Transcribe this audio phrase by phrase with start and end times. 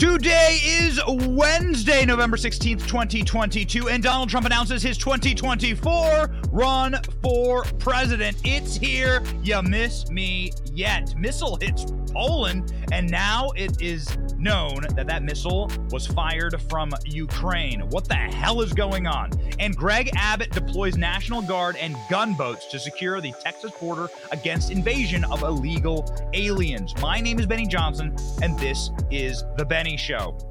[0.00, 8.36] Today is Wednesday, November 16th, 2022, and Donald Trump announces his 2024 run for president.
[8.44, 9.22] It's here.
[9.42, 11.14] You miss me yet.
[11.16, 17.80] Missile hits Poland, and now it is known that that missile was fired from Ukraine.
[17.90, 19.30] What the hell is going on?
[19.58, 25.24] And Greg Abbott deploys National Guard and gunboats to secure the Texas border against invasion
[25.24, 26.94] of illegal aliens.
[27.00, 30.49] My name is Benny Johnson, and this is The Benny Show.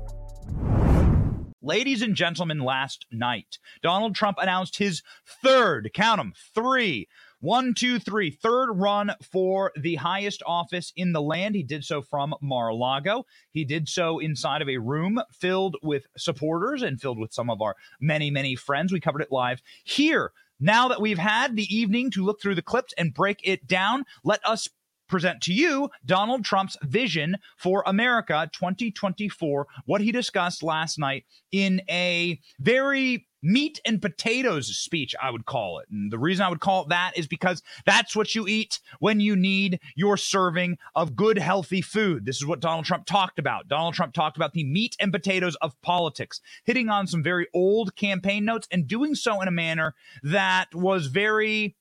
[1.62, 5.04] Ladies and gentlemen, last night, Donald Trump announced his
[5.44, 7.08] third, count them, three
[7.42, 11.56] one, two, three, third run for the highest office in the land.
[11.56, 13.26] He did so from Mar a Lago.
[13.52, 17.62] He did so inside of a room filled with supporters and filled with some of
[17.62, 18.92] our many, many friends.
[18.92, 20.32] We covered it live here.
[20.60, 24.04] Now that we've had the evening to look through the clips and break it down,
[24.26, 24.68] let us
[25.10, 31.82] present to you Donald Trump's vision for America 2024, what he discussed last night in
[31.90, 35.88] a very meat and potatoes speech, I would call it.
[35.90, 39.20] And the reason I would call it that is because that's what you eat when
[39.20, 42.26] you need your serving of good, healthy food.
[42.26, 43.68] This is what Donald Trump talked about.
[43.68, 47.96] Donald Trump talked about the meat and potatoes of politics, hitting on some very old
[47.96, 51.76] campaign notes and doing so in a manner that was very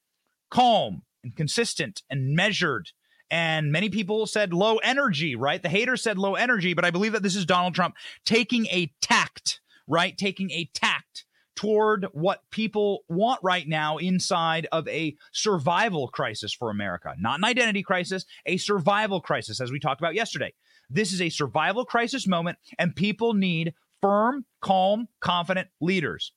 [0.50, 2.92] calm and consistent and measured
[3.30, 5.62] and many people said low energy, right?
[5.62, 8.92] The haters said low energy, but I believe that this is Donald Trump taking a
[9.00, 10.16] tact, right?
[10.16, 16.70] Taking a tact toward what people want right now inside of a survival crisis for
[16.70, 17.14] America.
[17.18, 20.54] Not an identity crisis, a survival crisis, as we talked about yesterday.
[20.88, 26.32] This is a survival crisis moment, and people need firm, calm, confident leaders.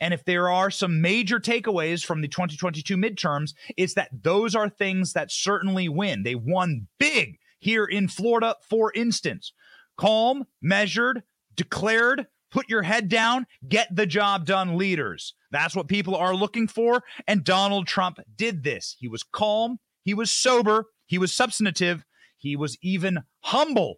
[0.00, 4.68] And if there are some major takeaways from the 2022 midterms, it's that those are
[4.68, 6.22] things that certainly win.
[6.22, 9.52] They won big here in Florida, for instance.
[9.96, 11.22] Calm, measured,
[11.56, 15.34] declared put your head down, get the job done leaders.
[15.50, 17.02] That's what people are looking for.
[17.26, 18.96] And Donald Trump did this.
[18.98, 22.04] He was calm, he was sober, he was substantive,
[22.36, 23.96] he was even humble,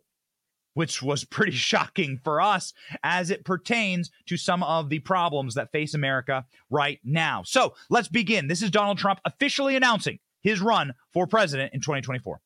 [0.75, 2.73] which was pretty shocking for us
[3.03, 7.43] as it pertains to some of the problems that face America right now.
[7.45, 8.49] So let's begin.
[8.49, 12.41] This is Donald Trump officially announcing his run for president in 2024.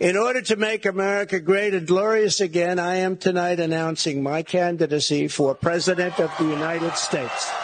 [0.00, 5.28] In order to make America great and glorious again, I am tonight announcing my candidacy
[5.28, 7.63] for President of the United States.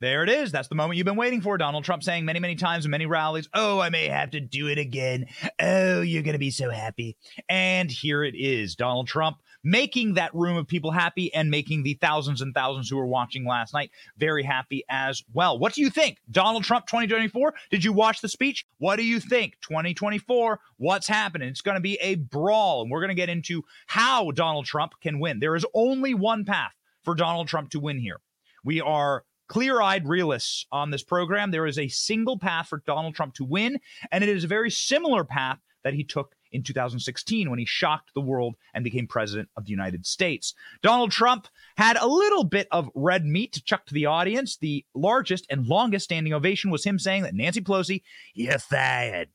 [0.00, 0.52] There it is.
[0.52, 1.58] That's the moment you've been waiting for.
[1.58, 4.68] Donald Trump saying many, many times in many rallies, Oh, I may have to do
[4.68, 5.26] it again.
[5.60, 7.16] Oh, you're going to be so happy.
[7.48, 8.76] And here it is.
[8.76, 12.96] Donald Trump making that room of people happy and making the thousands and thousands who
[12.96, 15.58] were watching last night very happy as well.
[15.58, 16.18] What do you think?
[16.30, 17.54] Donald Trump 2024?
[17.70, 18.64] Did you watch the speech?
[18.78, 19.54] What do you think?
[19.62, 21.48] 2024, what's happening?
[21.48, 24.92] It's going to be a brawl, and we're going to get into how Donald Trump
[25.02, 25.40] can win.
[25.40, 26.72] There is only one path
[27.02, 28.20] for Donald Trump to win here.
[28.64, 31.50] We are clear eyed realists on this program.
[31.50, 33.80] There is a single path for Donald Trump to win,
[34.12, 38.10] and it is a very similar path that he took in 2016 when he shocked
[38.14, 40.54] the world and became president of the United States.
[40.82, 44.56] Donald Trump had a little bit of red meat to chuck to the audience.
[44.56, 48.02] The largest and longest standing ovation was him saying that Nancy Pelosi,
[48.34, 49.28] you're fired.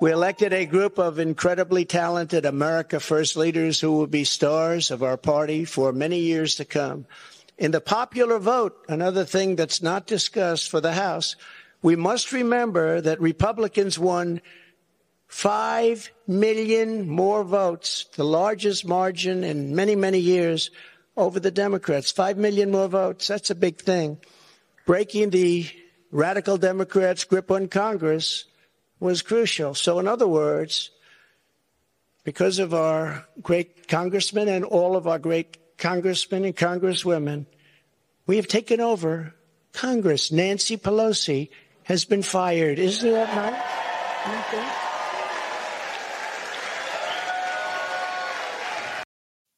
[0.00, 5.02] We elected a group of incredibly talented America First leaders who will be stars of
[5.02, 7.06] our party for many years to come.
[7.58, 11.36] In the popular vote, another thing that's not discussed for the House,
[11.82, 14.40] we must remember that Republicans won
[15.28, 20.70] 5 million more votes, the largest margin in many, many years
[21.16, 22.10] over the Democrats.
[22.10, 23.28] 5 million more votes.
[23.28, 24.18] That's a big thing.
[24.86, 25.68] Breaking the
[26.10, 28.44] radical Democrats' grip on Congress
[29.00, 29.74] was crucial.
[29.74, 30.90] So, in other words,
[32.24, 37.44] because of our great congressmen and all of our great congressmen and congresswomen,
[38.28, 39.34] we have taken over
[39.72, 40.30] Congress.
[40.30, 41.50] Nancy Pelosi
[41.82, 42.78] has been fired.
[42.78, 44.46] Isn't that nice?
[44.46, 44.82] Okay.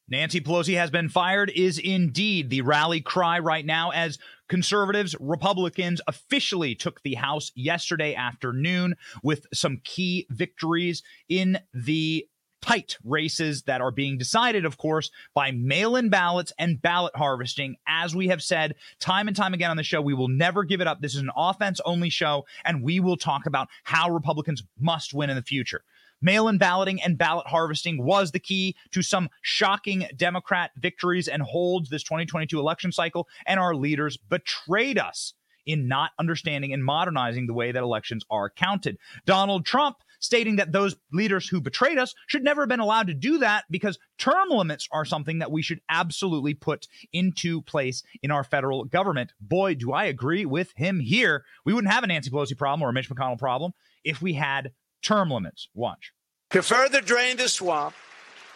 [0.07, 4.17] Nancy Pelosi has been fired is indeed the rally cry right now as
[4.49, 12.27] conservatives, Republicans officially took the House yesterday afternoon with some key victories in the
[12.65, 17.75] tight races that are being decided, of course, by mail in ballots and ballot harvesting.
[17.87, 20.81] As we have said time and time again on the show, we will never give
[20.81, 20.99] it up.
[20.99, 25.29] This is an offense only show, and we will talk about how Republicans must win
[25.29, 25.83] in the future.
[26.21, 31.43] Mail in balloting and ballot harvesting was the key to some shocking Democrat victories and
[31.43, 35.33] holds this 2022 election cycle, and our leaders betrayed us
[35.65, 38.97] in not understanding and modernizing the way that elections are counted.
[39.25, 43.13] Donald Trump stating that those leaders who betrayed us should never have been allowed to
[43.13, 48.31] do that because term limits are something that we should absolutely put into place in
[48.31, 49.33] our federal government.
[49.39, 51.43] Boy, do I agree with him here.
[51.65, 53.73] We wouldn't have a Nancy Pelosi problem or a Mitch McConnell problem
[54.03, 54.71] if we had
[55.01, 55.69] term limits.
[55.73, 56.11] Watch.
[56.51, 57.95] To further drain the swamp,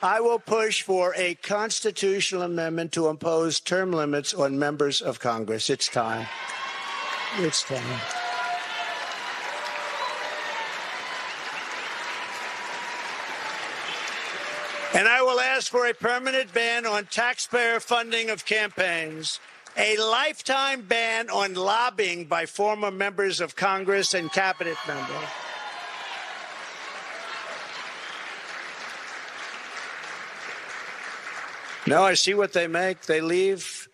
[0.01, 5.69] I will push for a constitutional amendment to impose term limits on members of Congress.
[5.69, 6.27] It's time.
[7.37, 8.18] It's time.
[14.93, 19.39] And I will ask for a permanent ban on taxpayer funding of campaigns,
[19.77, 25.29] a lifetime ban on lobbying by former members of Congress and cabinet members.
[31.85, 33.03] No, I see what they make.
[33.03, 33.87] They leave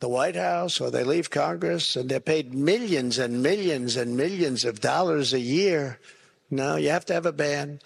[0.00, 4.64] the White House or they leave Congress and they're paid millions and millions and millions
[4.64, 5.98] of dollars a year.
[6.50, 7.80] No, you have to have a ban.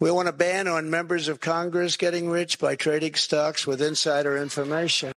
[0.00, 4.36] We want a ban on members of Congress getting rich by trading stocks with insider
[4.36, 5.10] information.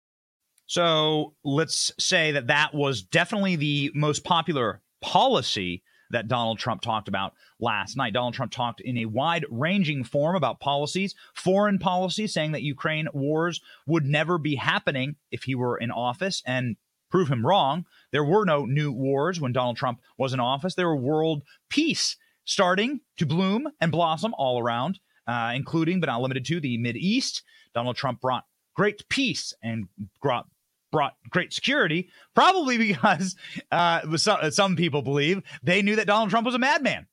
[0.67, 5.83] So let's say that that was definitely the most popular policy
[6.13, 8.15] that Donald Trump talked about last night.
[8.15, 13.07] Donald Trump talked in a wide ranging form about policies, foreign policy, saying that Ukraine
[13.13, 16.77] wars would never be happening if he were in office and
[17.11, 17.85] prove him wrong.
[18.13, 20.75] There were no new wars when Donald Trump was in office.
[20.75, 22.17] There were world peace
[22.51, 24.99] starting to bloom and blossom all around,
[25.29, 27.43] uh, including but not limited to the Mid East.
[27.75, 28.45] Donald Trump brought
[28.75, 29.87] great peace and
[30.21, 30.47] brought
[30.91, 33.37] brought great security, probably because
[33.71, 37.07] uh, some, some people believe they knew that Donald Trump was a madman.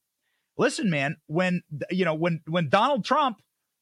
[0.57, 1.61] Listen, man, when
[1.91, 3.37] you know when when Donald Trump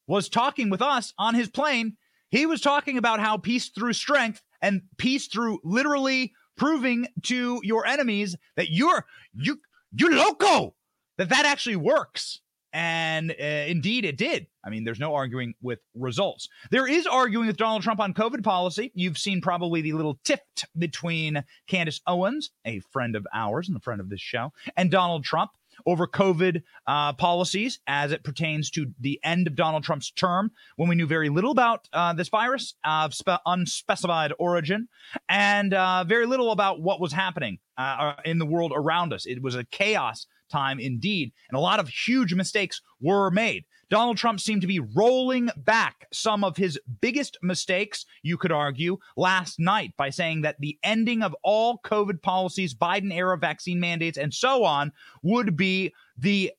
[0.07, 1.95] was talking with us on his plane,
[2.29, 7.85] he was talking about how peace through strength and peace through literally proving to your
[7.85, 9.57] enemies that you're you
[9.93, 10.75] you're loco
[11.17, 12.41] that that actually works.
[12.73, 14.47] And uh, indeed, it did.
[14.61, 16.49] I mean, there's no arguing with results.
[16.71, 18.91] There is arguing with Donald Trump on COVID policy.
[18.93, 23.79] You've seen probably the little tift between Candace Owens, a friend of ours and a
[23.79, 25.51] friend of this show, and Donald Trump
[25.85, 30.89] over COVID uh, policies as it pertains to the end of Donald Trump's term, when
[30.89, 34.87] we knew very little about uh, this virus of spe- unspecified origin
[35.29, 39.25] and uh, very little about what was happening uh, in the world around us.
[39.25, 41.31] It was a chaos time indeed.
[41.49, 43.65] And a lot of huge mistakes were made.
[43.89, 48.97] Donald Trump seemed to be rolling back some of his biggest mistakes, you could argue,
[49.15, 54.17] last night by saying that the ending of all COVID policies, Biden era vaccine mandates,
[54.17, 56.51] and so on would be the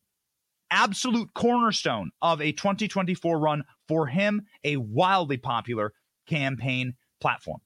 [0.71, 5.93] absolute cornerstone of a 2024 run for him, a wildly popular
[6.27, 7.61] campaign platform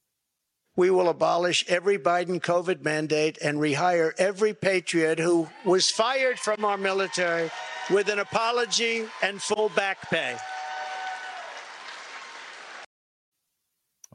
[0.76, 6.64] we will abolish every Biden COVID mandate and rehire every patriot who was fired from
[6.64, 7.50] our military
[7.90, 10.36] with an apology and full back pay.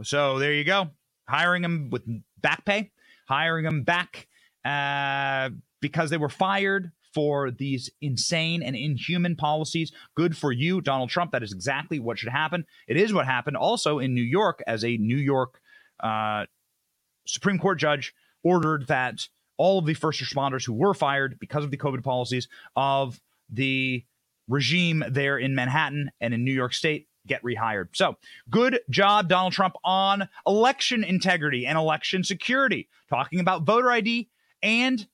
[0.04, 0.92] So there you go.
[1.28, 2.04] Hiring them with
[2.42, 2.92] back pay,
[3.28, 4.28] hiring them back
[4.64, 5.50] uh,
[5.82, 9.92] because they were fired for these insane and inhuman policies.
[10.16, 11.32] Good for you, Donald Trump.
[11.32, 12.66] That is exactly what should happen.
[12.88, 15.62] It is what happened also in New York as a New York
[16.06, 16.46] uh,
[17.26, 18.14] Supreme Court judge
[18.44, 22.48] ordered that all of the first responders who were fired because of the COVID policies
[22.76, 23.20] of
[23.50, 24.04] the
[24.48, 27.88] regime there in Manhattan and in New York State get rehired.
[27.94, 28.18] So,
[28.52, 34.30] good job, Donald Trump, on election integrity and election security, talking about voter ID
[34.62, 35.08] and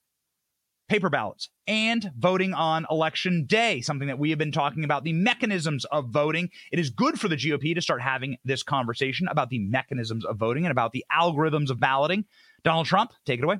[0.89, 5.13] paper ballots and voting on election day, something that we have been talking about the
[5.13, 6.49] mechanisms of voting.
[6.69, 10.35] It is good for the GOP to start having this conversation about the mechanisms of
[10.35, 12.25] voting and about the algorithms of balloting.
[12.65, 13.59] Donald Trump, take it away.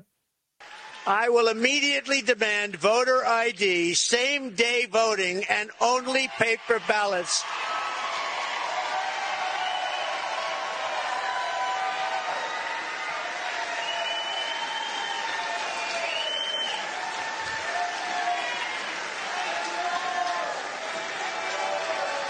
[1.06, 7.42] I will immediately demand voter ID, same day voting, and only paper ballots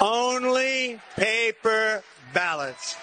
[0.05, 0.82] Only
[1.17, 2.97] paper ballots.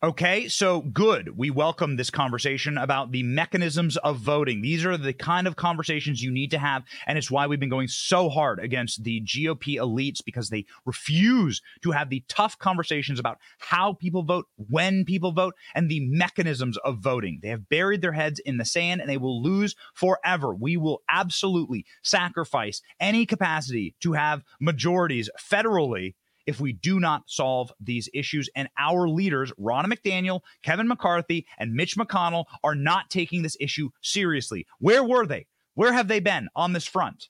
[0.00, 1.36] Okay, so good.
[1.36, 4.62] We welcome this conversation about the mechanisms of voting.
[4.62, 6.84] These are the kind of conversations you need to have.
[7.08, 11.60] And it's why we've been going so hard against the GOP elites because they refuse
[11.82, 16.76] to have the tough conversations about how people vote, when people vote, and the mechanisms
[16.84, 17.40] of voting.
[17.42, 20.54] They have buried their heads in the sand and they will lose forever.
[20.54, 26.14] We will absolutely sacrifice any capacity to have majorities federally
[26.48, 28.48] if we do not solve these issues.
[28.56, 33.90] And our leaders, Ronna McDaniel, Kevin McCarthy, and Mitch McConnell, are not taking this issue
[34.02, 34.66] seriously.
[34.78, 35.46] Where were they?
[35.74, 37.28] Where have they been on this front?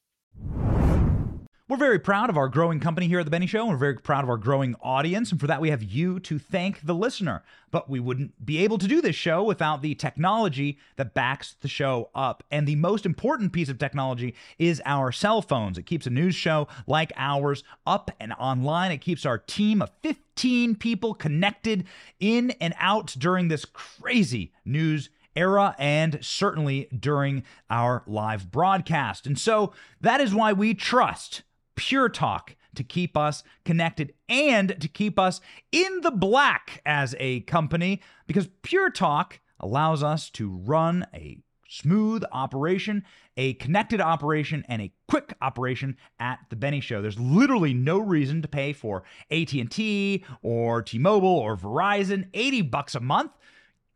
[1.68, 3.66] We're very proud of our growing company here at The Benny Show.
[3.66, 5.30] We're very proud of our growing audience.
[5.30, 7.42] And for that, we have you to thank the listener.
[7.70, 11.68] But we wouldn't be able to do this show without the technology that backs the
[11.68, 12.42] show up.
[12.50, 15.76] And the most important piece of technology is our cell phones.
[15.76, 18.90] It keeps a news show like ours up and online.
[18.90, 21.84] It keeps our team of 15 people connected
[22.18, 29.26] in and out during this crazy news era and certainly during our live broadcast.
[29.26, 31.42] And so that is why we trust
[31.78, 37.40] Pure Talk to keep us connected and to keep us in the black as a
[37.40, 43.04] company because Pure Talk allows us to run a smooth operation,
[43.36, 47.00] a connected operation and a quick operation at the Benny show.
[47.00, 53.00] There's literally no reason to pay for AT&T or T-Mobile or Verizon 80 bucks a
[53.00, 53.30] month.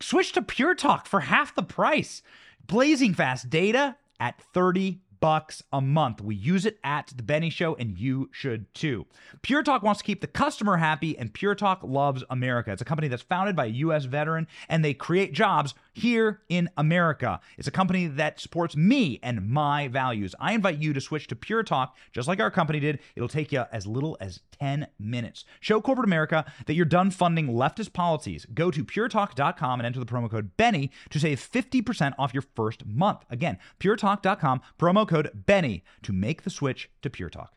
[0.01, 2.23] Switch to Pure Talk for half the price.
[2.65, 6.21] Blazing fast data at 30 bucks a month.
[6.21, 9.07] We use it at the Benny Show, and you should too.
[9.43, 12.73] Pure Talk wants to keep the customer happy, and Pure Talk loves America.
[12.73, 14.05] It's a company that's founded by a U.S.
[14.05, 17.39] veteran, and they create jobs here in America.
[17.57, 20.35] It's a company that supports me and my values.
[20.41, 22.99] I invite you to switch to Pure Talk, just like our company did.
[23.15, 25.45] It'll take you as little as 10 minutes.
[25.61, 28.45] Show corporate America that you're done funding leftist policies.
[28.53, 32.85] Go to puretalk.com and enter the promo code Benny to save 50% off your first
[32.85, 33.21] month.
[33.31, 37.53] Again, puretalk.com, promo code Benny to make the switch to Pure Talk.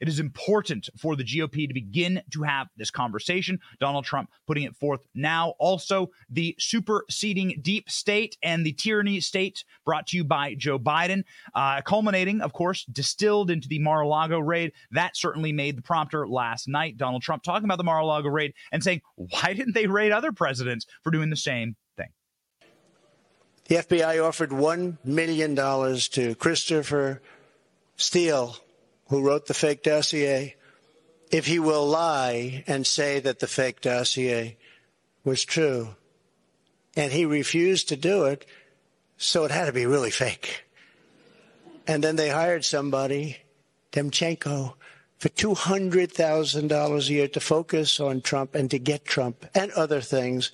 [0.00, 3.60] It is important for the GOP to begin to have this conversation.
[3.80, 5.50] Donald Trump putting it forth now.
[5.58, 11.24] Also, the superseding deep state and the tyranny state brought to you by Joe Biden,
[11.54, 14.72] uh, culminating, of course, distilled into the Mar a Lago raid.
[14.90, 16.96] That certainly made the prompter last night.
[16.96, 20.12] Donald Trump talking about the Mar a Lago raid and saying, why didn't they raid
[20.12, 21.76] other presidents for doing the same?
[23.70, 27.22] The FBI offered $1 million to Christopher
[27.96, 28.56] Steele
[29.10, 30.56] who wrote the fake dossier,
[31.30, 34.56] if he will lie and say that the fake dossier
[35.22, 35.90] was true.
[36.96, 38.44] And he refused to do it,
[39.16, 40.64] so it had to be really fake.
[41.86, 43.36] And then they hired somebody,
[43.92, 44.74] Danchenko,
[45.18, 50.50] for $200,000 a year to focus on Trump and to get Trump and other things,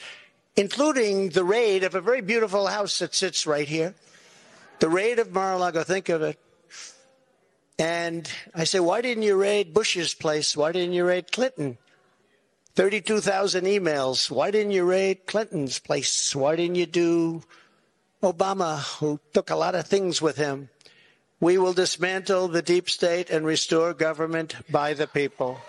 [0.57, 3.95] including the raid of a very beautiful house that sits right here.
[4.81, 6.39] The raid of Mar-a-Lago, think of it.
[7.79, 10.57] And I say, why didn't you raid Bush's place?
[10.57, 11.77] Why didn't you raid Clinton?
[12.75, 14.31] 32,000 emails.
[14.31, 16.35] Why didn't you raid Clinton's place?
[16.35, 17.43] Why didn't you do
[18.23, 20.71] Obama, who took a lot of things with him?
[21.39, 25.61] We will dismantle the deep state and restore government by the people.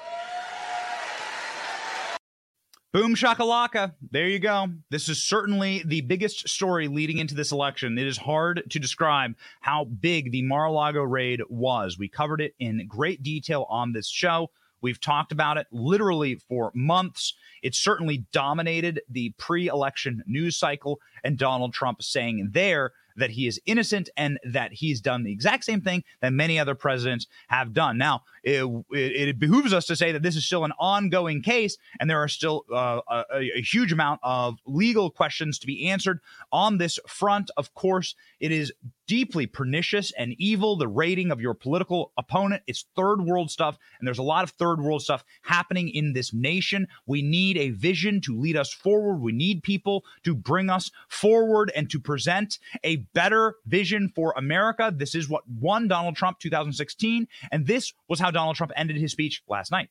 [2.93, 3.93] Boom shakalaka.
[4.11, 4.67] There you go.
[4.89, 7.97] This is certainly the biggest story leading into this election.
[7.97, 11.99] It is hard to describe how big the Mar a Lago raid was.
[11.99, 14.51] We covered it in great detail on this show.
[14.81, 17.33] We've talked about it literally for months.
[17.61, 23.47] It certainly dominated the pre election news cycle, and Donald Trump saying there that he
[23.47, 27.73] is innocent and that he's done the exact same thing that many other presidents have
[27.73, 27.97] done.
[27.97, 31.77] Now, it, it, it behooves us to say that this is still an ongoing case,
[31.99, 36.19] and there are still uh, a, a huge amount of legal questions to be answered
[36.51, 37.51] on this front.
[37.57, 38.71] Of course, it is
[39.07, 42.61] deeply pernicious and evil, the rating of your political opponent.
[42.67, 46.33] It's third world stuff, and there's a lot of third world stuff happening in this
[46.33, 46.87] nation.
[47.05, 49.21] We need a vision to lead us forward.
[49.21, 54.93] We need people to bring us forward and to present a better vision for America.
[54.95, 59.11] This is what won Donald Trump 2016, and this was how Donald Trump ended his
[59.11, 59.89] speech last night.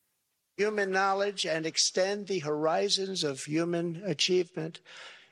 [0.56, 4.80] Human knowledge and extend the horizons of human achievement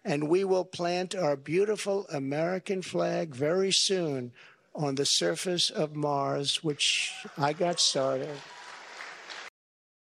[0.05, 4.33] and we will plant our beautiful American flag very soon
[4.75, 8.37] on the surface of Mars, which I got started.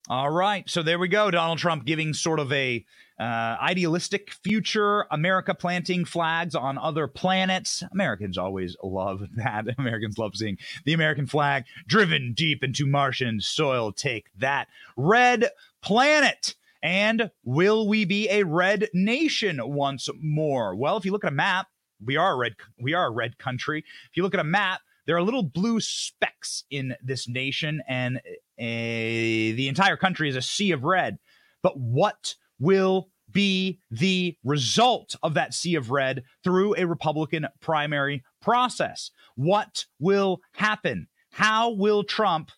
[0.09, 0.69] All right.
[0.69, 1.31] So there we go.
[1.31, 2.85] Donald Trump giving sort of a
[3.23, 7.81] uh, idealistic future, America planting flags on other planets.
[7.93, 9.65] Americans always love that.
[9.77, 13.93] Americans love seeing the American flag driven deep into Martian soil.
[13.93, 14.67] Take that.
[14.97, 15.49] Red
[15.81, 16.55] planet.
[16.81, 20.75] And will we be a red nation once more?
[20.75, 21.67] Well, if you look at a map,
[22.03, 23.85] we are a red we are a red country.
[24.11, 28.19] If you look at a map, there are little blue specks in this nation, and
[28.57, 31.19] a, the entire country is a sea of red.
[31.61, 38.23] But what will be the result of that sea of red through a Republican primary
[38.41, 39.11] process?
[39.35, 41.07] What will happen?
[41.31, 42.51] How will Trump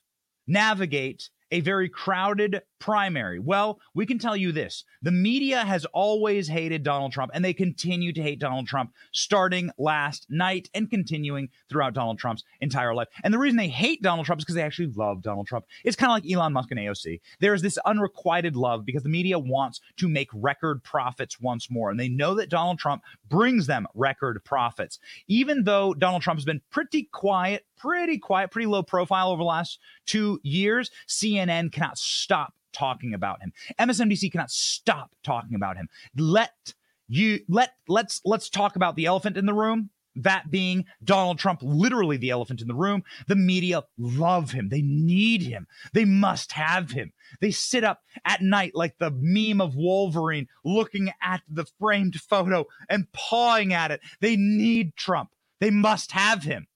[0.47, 3.39] navigate a very crowded primary?
[3.39, 7.53] Well, we can tell you this the media has always hated Donald Trump, and they
[7.53, 13.07] continue to hate Donald Trump starting last night and continuing throughout Donald Trump's entire life.
[13.23, 15.65] And the reason they hate Donald Trump is because they actually love Donald Trump.
[15.83, 17.21] It's kind of like Elon Musk and AOC.
[17.39, 21.99] There's this unrequited love because the media wants to make record profits once more, and
[21.99, 24.99] they know that Donald Trump brings them record profits.
[25.27, 29.43] Even though Donald Trump has been pretty quiet, pretty quiet, pretty low profile over the
[29.43, 33.53] last two years, CNN cannot stop talking about him.
[33.79, 35.87] MSNBC cannot stop talking about him.
[36.15, 36.73] Let
[37.07, 39.89] you let let's let's talk about the elephant in the room.
[40.17, 43.03] That being Donald Trump, literally the elephant in the room.
[43.27, 44.69] The media love him.
[44.69, 45.67] They need him.
[45.93, 47.11] They must have him.
[47.41, 52.65] They sit up at night like the meme of Wolverine looking at the framed photo
[52.87, 53.99] and pawing at it.
[54.21, 55.31] They need Trump.
[55.59, 56.67] They must have him.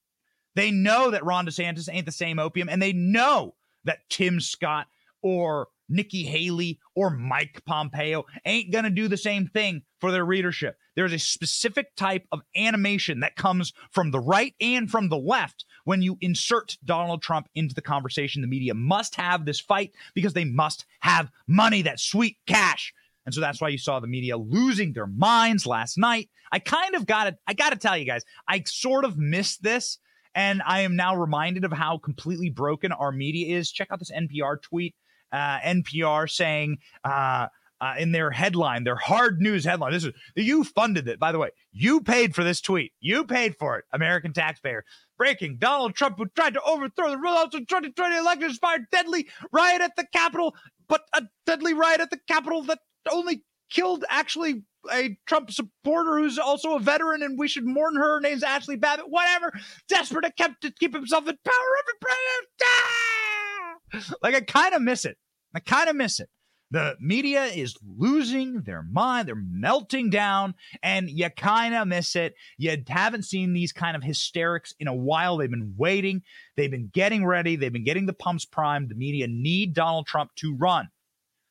[0.56, 3.56] They know that Ron DeSantis ain't the same opium, and they know
[3.90, 4.86] that Tim Scott
[5.24, 10.24] or Nikki Haley or Mike Pompeo ain't going to do the same thing for their
[10.24, 10.78] readership.
[10.96, 15.66] There's a specific type of animation that comes from the right and from the left
[15.86, 18.44] when you insert Donald Trump into the conversation.
[18.44, 22.94] The media must have this fight because they must have money, that sweet cash.
[23.26, 26.30] And so that's why you saw the media losing their minds last night.
[26.52, 29.64] I kind of got to I got to tell you guys, I sort of missed
[29.64, 29.98] this
[30.36, 33.72] and I am now reminded of how completely broken our media is.
[33.72, 34.96] Check out this NPR tweet
[35.32, 37.48] uh, NPR saying uh,
[37.82, 39.94] uh, in their headline, their hard news headline.
[39.94, 41.50] This is you funded it, by the way.
[41.72, 42.94] You paid for this tweet.
[43.00, 44.84] You paid for it, American taxpayer.
[45.18, 49.82] Breaking: Donald Trump, who tried to overthrow the results of 2020 election, inspired deadly riot
[49.82, 50.56] at the Capitol,
[50.88, 52.80] but a deadly riot at the Capitol that
[53.12, 58.16] only killed actually a Trump supporter who's also a veteran, and we should mourn her.
[58.16, 59.10] her name's Ashli Babbitt.
[59.10, 59.54] Whatever.
[59.88, 61.54] Desperate attempt to keep himself in power.
[61.84, 62.48] Every president.
[62.64, 64.16] Ah!
[64.24, 65.18] like I kind of miss it.
[65.56, 66.30] I kind of miss it.
[66.72, 69.28] The media is losing their mind.
[69.28, 72.36] They're melting down, and you kind of miss it.
[72.60, 75.38] You haven't seen these kind of hysterics in a while.
[75.38, 76.22] They've been waiting.
[76.58, 77.56] They've been getting ready.
[77.56, 78.90] They've been getting the pumps primed.
[78.90, 80.90] The media need Donald Trump to run.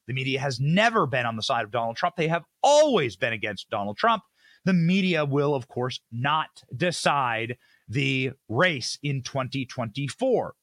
[0.09, 2.17] The media has never been on the side of Donald Trump.
[2.17, 4.23] They have always been against Donald Trump.
[4.65, 10.55] The media will, of course, not decide the race in 2024.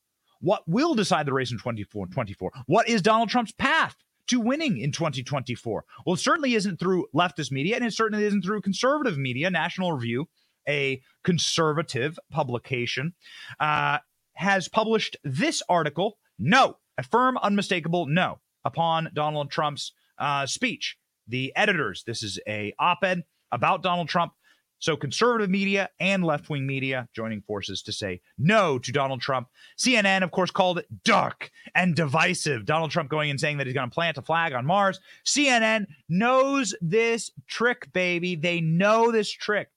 [0.41, 2.51] What will decide the race in 2024?
[2.65, 3.95] What is Donald Trump's path
[4.27, 5.85] to winning in 2024?
[6.05, 9.51] Well, it certainly isn't through leftist media, and it certainly isn't through conservative media.
[9.51, 10.27] National Review,
[10.67, 13.13] a conservative publication,
[13.59, 13.99] uh,
[14.33, 16.17] has published this article.
[16.39, 20.97] No, a firm, unmistakable no upon Donald Trump's uh, speech.
[21.27, 24.33] The editors, this is a op-ed about Donald Trump
[24.79, 29.47] so, conservative media and left wing media joining forces to say no to Donald Trump.
[29.77, 32.65] CNN, of course, called it dark and divisive.
[32.65, 34.99] Donald Trump going and saying that he's going to plant a flag on Mars.
[35.25, 38.35] CNN knows this trick, baby.
[38.35, 39.69] They know this trick.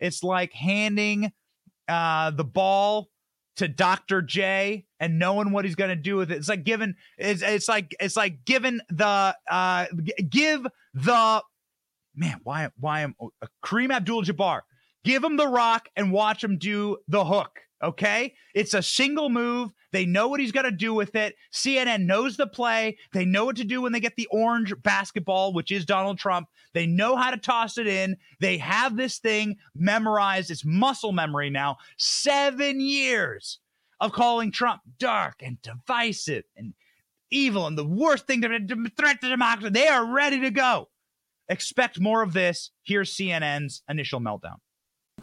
[0.00, 1.32] It's like handing
[1.86, 3.10] uh, the ball
[3.56, 4.22] to Dr.
[4.22, 6.36] J and knowing what he's going to do with it.
[6.36, 9.86] It's like giving it's, it's like it's like giving the uh
[10.28, 11.42] give the
[12.14, 14.62] man, why why am uh, Kareem Abdul-Jabbar?
[15.04, 17.60] Give him the rock and watch him do the hook.
[17.82, 19.70] Okay, it's a single move.
[19.92, 21.34] They know what he's going to do with it.
[21.52, 22.98] CNN knows the play.
[23.12, 26.48] They know what to do when they get the orange basketball, which is Donald Trump.
[26.74, 28.16] They know how to toss it in.
[28.40, 30.50] They have this thing memorized.
[30.50, 31.76] It's muscle memory now.
[31.96, 33.60] Seven years
[34.00, 36.74] of calling Trump dark and divisive and
[37.30, 38.48] evil and the worst thing to
[38.96, 39.70] threat to democracy.
[39.70, 40.88] They are ready to go.
[41.48, 42.70] Expect more of this.
[42.82, 44.56] Here's CNN's initial meltdown.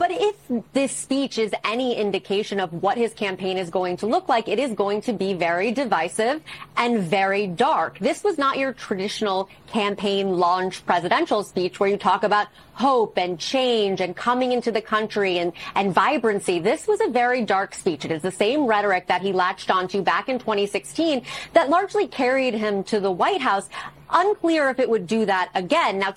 [0.04, 0.36] But if
[0.74, 4.60] this speech is any indication of what his campaign is going to look like, it
[4.60, 6.42] is going to be very divisive
[6.76, 8.00] and very dark.
[8.00, 13.40] This was not your traditional campaign launch presidential speech where you talk about hope and
[13.40, 16.60] change and coming into the country and, and vibrancy.
[16.60, 18.04] This was a very dark speech.
[18.04, 21.22] It is the same rhetoric that he latched onto back in 2016
[21.54, 23.70] that largely carried him to the White House.
[24.10, 26.00] Unclear if it would do that again.
[26.00, 26.14] Now,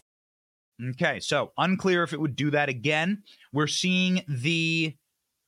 [0.90, 3.22] Okay, so unclear if it would do that again.
[3.52, 4.94] We're seeing the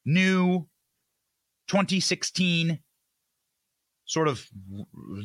[0.07, 0.67] new
[1.69, 2.79] 2016
[4.07, 4.49] sort of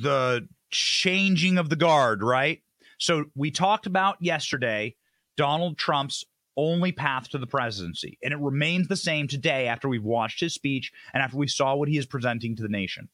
[0.02, 2.62] the changing of the guard, right?
[3.00, 4.96] So we talked about yesterday
[5.38, 6.26] Donald Trump's
[6.58, 10.54] only path to the presidency, and it remains the same today after we've watched his
[10.54, 13.08] speech and after we saw what he is presenting to the nation.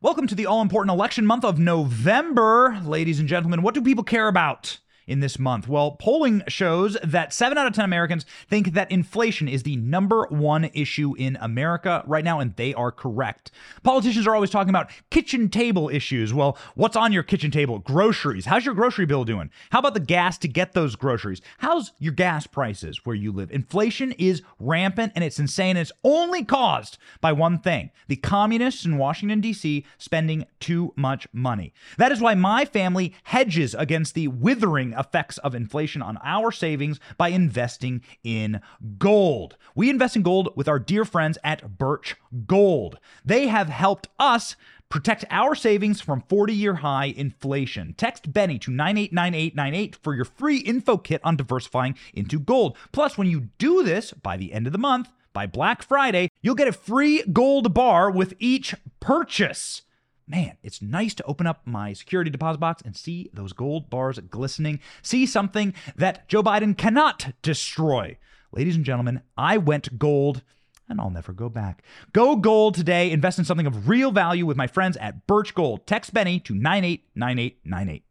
[0.00, 3.62] Welcome to the all important election month of November, ladies and gentlemen.
[3.62, 4.78] What do people care about?
[5.06, 5.68] In this month?
[5.68, 10.26] Well, polling shows that 7 out of 10 Americans think that inflation is the number
[10.30, 13.50] one issue in America right now, and they are correct.
[13.82, 16.32] Politicians are always talking about kitchen table issues.
[16.32, 17.78] Well, what's on your kitchen table?
[17.78, 18.46] Groceries.
[18.46, 19.50] How's your grocery bill doing?
[19.70, 21.40] How about the gas to get those groceries?
[21.58, 23.50] How's your gas prices where you live?
[23.50, 25.76] Inflation is rampant and it's insane.
[25.76, 29.84] It's only caused by one thing the communists in Washington, D.C.
[29.98, 31.72] spending too much money.
[31.98, 37.00] That is why my family hedges against the withering effects of inflation on our savings
[37.16, 38.60] by investing in
[38.98, 39.56] gold.
[39.74, 42.98] We invest in gold with our dear friends at Birch Gold.
[43.24, 44.56] They have helped us
[44.94, 47.94] Protect our savings from 40 year high inflation.
[47.96, 52.76] Text Benny to 989898 for your free info kit on diversifying into gold.
[52.92, 56.54] Plus, when you do this by the end of the month, by Black Friday, you'll
[56.54, 59.82] get a free gold bar with each purchase.
[60.26, 64.18] Man, it's nice to open up my security deposit box and see those gold bars
[64.18, 64.80] glistening.
[65.02, 68.16] See something that Joe Biden cannot destroy.
[68.50, 70.42] Ladies and gentlemen, I went gold
[70.88, 71.82] and I'll never go back.
[72.12, 73.10] Go gold today.
[73.10, 75.86] Invest in something of real value with my friends at Birch Gold.
[75.86, 78.04] Text Benny to 989898.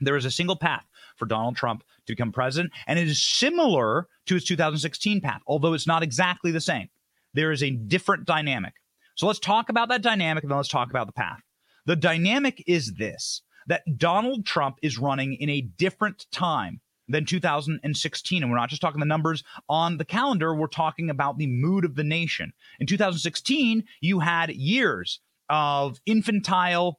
[0.00, 4.06] There is a single path for Donald Trump to become president, and it is similar
[4.26, 6.88] to his 2016 path, although it's not exactly the same.
[7.34, 8.74] There is a different dynamic.
[9.20, 11.42] So let's talk about that dynamic and then let's talk about the path.
[11.84, 18.42] The dynamic is this that Donald Trump is running in a different time than 2016.
[18.42, 21.84] And we're not just talking the numbers on the calendar, we're talking about the mood
[21.84, 22.54] of the nation.
[22.78, 26.98] In 2016, you had years of infantile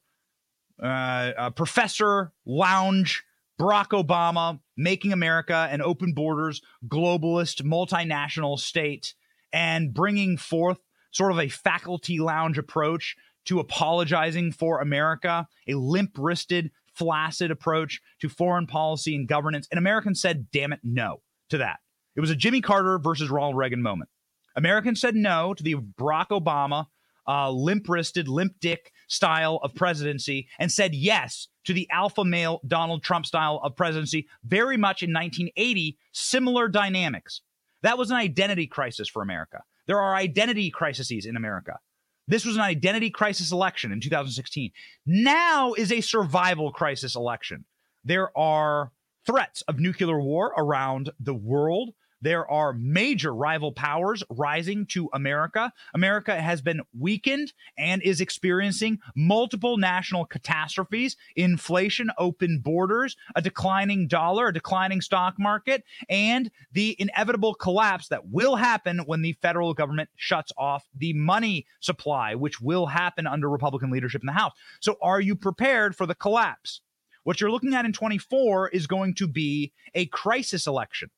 [0.80, 3.24] uh, uh, professor lounge,
[3.60, 9.16] Barack Obama making America an open borders, globalist, multinational state,
[9.52, 10.78] and bringing forth
[11.12, 18.02] sort of a faculty lounge approach to apologizing for America, a limp wristed flaccid approach
[18.20, 19.68] to foreign policy and governance.
[19.72, 21.80] And Americans said, damn it, no to that.
[22.16, 24.10] It was a Jimmy Carter versus Ronald Reagan moment.
[24.56, 26.88] Americans said no to the Barack Obama
[27.28, 32.60] uh, limp wristed, limp dick style of presidency and said yes to the alpha male
[32.68, 37.42] Donald Trump style of presidency, very much in 1980, similar dynamics.
[37.84, 39.64] That was an identity crisis for America.
[39.88, 41.80] There are identity crises in America.
[42.28, 44.72] This was an identity crisis election in 2016.
[45.06, 47.66] Now is a survival crisis election.
[48.04, 48.92] There are
[49.26, 51.92] threats of nuclear war around the world.
[52.22, 55.74] There are major rival powers rising to America.
[55.94, 64.08] America has been weakened and is experiencing multiple national catastrophes inflation, open borders, a declining
[64.08, 69.74] dollar, a declining stock market, and the inevitable collapse that will happen when the federal
[69.74, 74.54] government shuts off the money supply, which will happen under Republican leadership in the House.
[74.80, 76.82] So, are you prepared for the collapse?
[77.24, 81.10] What you're looking at in 24 is going to be a crisis election.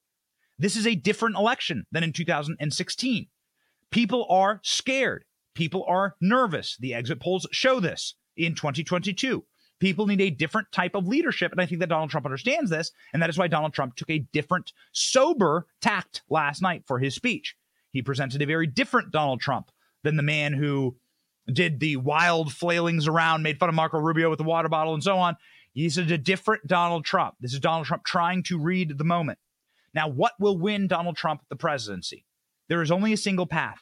[0.64, 3.28] This is a different election than in 2016.
[3.92, 5.26] People are scared.
[5.56, 6.78] People are nervous.
[6.80, 9.44] The exit polls show this in 2022.
[9.82, 11.52] People need a different type of leadership.
[11.52, 12.94] And I think that Donald Trump understands this.
[13.12, 17.14] And that is why Donald Trump took a different, sober tact last night for his
[17.14, 17.58] speech.
[17.92, 19.70] He presented a very different Donald Trump
[20.04, 20.96] than the man who
[21.52, 25.04] did the wild flailings around, made fun of Marco Rubio with the water bottle and
[25.04, 25.36] so on.
[25.74, 27.36] He's a different Donald Trump.
[27.42, 29.40] This is Donald Trump trying to read the moment.
[29.94, 32.26] Now, what will win Donald Trump the presidency?
[32.70, 33.82] There is only a single path,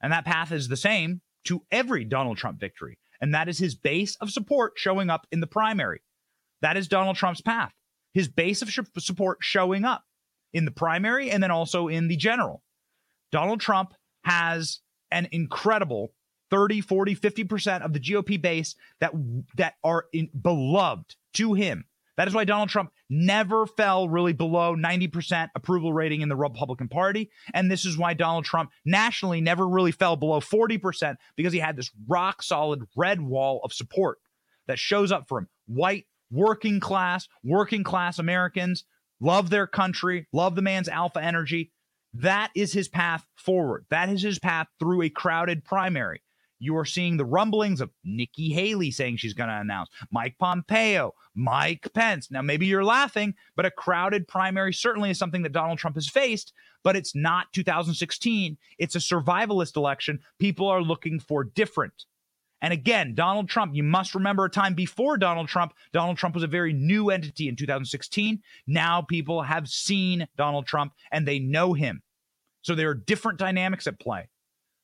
[0.00, 3.74] and that path is the same to every Donald Trump victory, and that is his
[3.74, 6.02] base of support showing up in the primary.
[6.62, 7.72] That is Donald Trump's path.
[8.14, 10.04] His base of support showing up
[10.52, 12.62] in the primary and then also in the general.
[13.30, 13.94] Donald Trump
[14.24, 16.12] has an incredible
[16.50, 19.12] 30, 40, 50% of the GOP base that
[19.56, 21.84] that are in, beloved to him
[22.18, 26.88] that is why Donald Trump never fell really below 90% approval rating in the Republican
[26.88, 27.30] Party.
[27.54, 31.76] And this is why Donald Trump nationally never really fell below 40% because he had
[31.76, 34.18] this rock solid red wall of support
[34.66, 35.48] that shows up for him.
[35.68, 38.84] White, working class, working class Americans
[39.20, 41.70] love their country, love the man's alpha energy.
[42.14, 43.86] That is his path forward.
[43.90, 46.22] That is his path through a crowded primary.
[46.58, 51.14] You are seeing the rumblings of Nikki Haley saying she's going to announce, Mike Pompeo,
[51.34, 52.30] Mike Pence.
[52.30, 56.08] Now, maybe you're laughing, but a crowded primary certainly is something that Donald Trump has
[56.08, 58.56] faced, but it's not 2016.
[58.78, 60.20] It's a survivalist election.
[60.38, 62.04] People are looking for different.
[62.60, 65.72] And again, Donald Trump, you must remember a time before Donald Trump.
[65.92, 68.42] Donald Trump was a very new entity in 2016.
[68.66, 72.02] Now people have seen Donald Trump and they know him.
[72.62, 74.28] So there are different dynamics at play.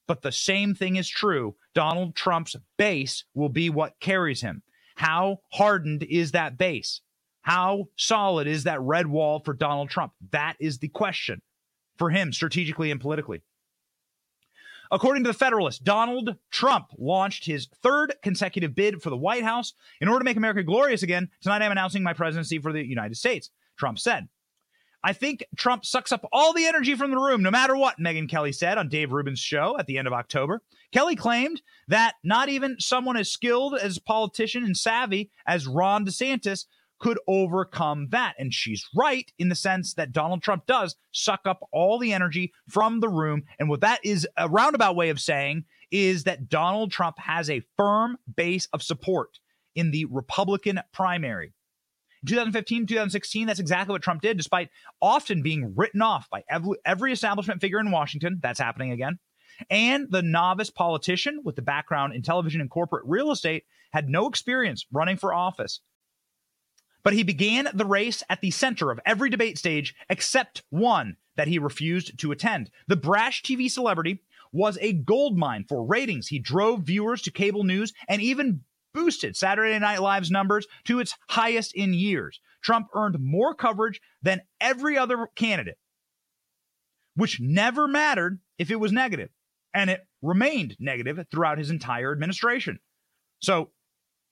[0.06, 1.56] But the same thing is true.
[1.74, 4.62] Donald Trump's base will be what carries him.
[4.96, 7.00] How hardened is that base?
[7.42, 10.12] How solid is that red wall for Donald Trump?
[10.30, 11.42] That is the question
[11.96, 13.42] for him strategically and politically.
[14.90, 19.72] According to the Federalist, Donald Trump launched his third consecutive bid for the White House.
[20.00, 23.16] In order to make America glorious again, tonight I'm announcing my presidency for the United
[23.16, 24.28] States, Trump said.
[25.04, 28.26] I think Trump sucks up all the energy from the room, no matter what, Megyn
[28.28, 30.62] Kelly said on Dave Rubin's show at the end of October.
[30.92, 36.06] Kelly claimed that not even someone as skilled as a politician and savvy as Ron
[36.06, 36.64] DeSantis
[36.98, 38.32] could overcome that.
[38.38, 42.54] And she's right in the sense that Donald Trump does suck up all the energy
[42.70, 43.42] from the room.
[43.58, 47.62] And what that is a roundabout way of saying is that Donald Trump has a
[47.76, 49.38] firm base of support
[49.74, 51.52] in the Republican primary.
[52.24, 54.70] In 2015, 2016, that's exactly what Trump did, despite
[55.02, 58.38] often being written off by every, establishment figure in Washington.
[58.42, 59.18] That's happening again.
[59.68, 64.26] And the novice politician with the background in television and corporate real estate had no
[64.26, 65.82] experience running for office.
[67.02, 71.48] But he began the race at the center of every debate stage except one that
[71.48, 72.70] he refused to attend.
[72.88, 76.28] The brash TV celebrity was a gold mine for ratings.
[76.28, 78.62] He drove viewers to cable news and even
[78.94, 82.40] boosted Saturday Night Live's numbers to its highest in years.
[82.62, 85.78] Trump earned more coverage than every other candidate,
[87.16, 89.28] which never mattered if it was negative,
[89.74, 92.78] and it remained negative throughout his entire administration.
[93.40, 93.70] So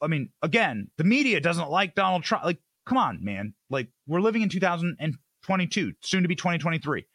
[0.02, 2.44] I mean, again, the media doesn't like Donald Trump.
[2.44, 3.54] Like, come on, man.
[3.70, 7.06] Like, we're living in 2022, soon to be 2023.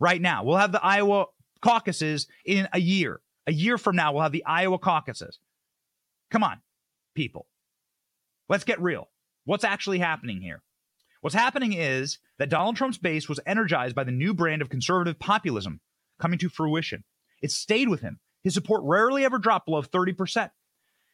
[0.00, 1.26] Right now, we'll have the Iowa
[1.60, 3.20] caucuses in a year.
[3.46, 5.38] A year from now, we'll have the Iowa caucuses.
[6.30, 6.60] Come on,
[7.14, 7.46] people.
[8.48, 9.08] Let's get real.
[9.44, 10.62] What's actually happening here?
[11.20, 15.18] What's happening is that Donald Trump's base was energized by the new brand of conservative
[15.18, 15.80] populism
[16.18, 17.04] coming to fruition.
[17.42, 18.18] It stayed with him.
[18.42, 20.50] His support rarely ever dropped below 30%.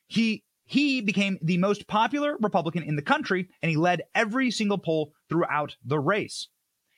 [0.06, 4.78] He he became the most popular Republican in the country, and he led every single
[4.78, 6.48] poll throughout the race.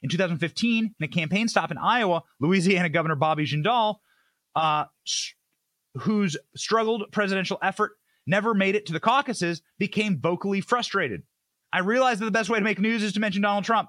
[0.03, 3.97] In 2015, in a campaign stop in Iowa, Louisiana Governor Bobby Jindal,
[4.57, 4.85] uh,
[5.99, 7.98] whose struggled presidential effort
[8.29, 11.23] never made it to the caucuses, became vocally frustrated.
[11.73, 13.89] I realize that the best way to make news is to mention Donald Trump.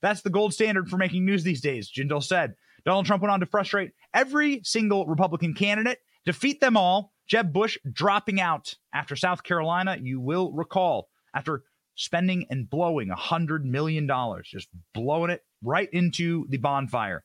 [0.00, 2.54] That's the gold standard for making news these days, Jindal said.
[2.84, 7.76] Donald Trump went on to frustrate every single Republican candidate, defeat them all, Jeb Bush
[7.90, 14.08] dropping out after South Carolina, you will recall, after spending and blowing $100 million,
[14.44, 17.24] just blowing it right into the bonfire.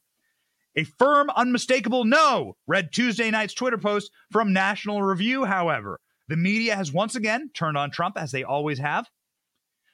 [0.76, 6.00] A firm, unmistakable no, read Tuesday night's Twitter post from National Review, however.
[6.28, 9.10] The media has once again turned on Trump, as they always have.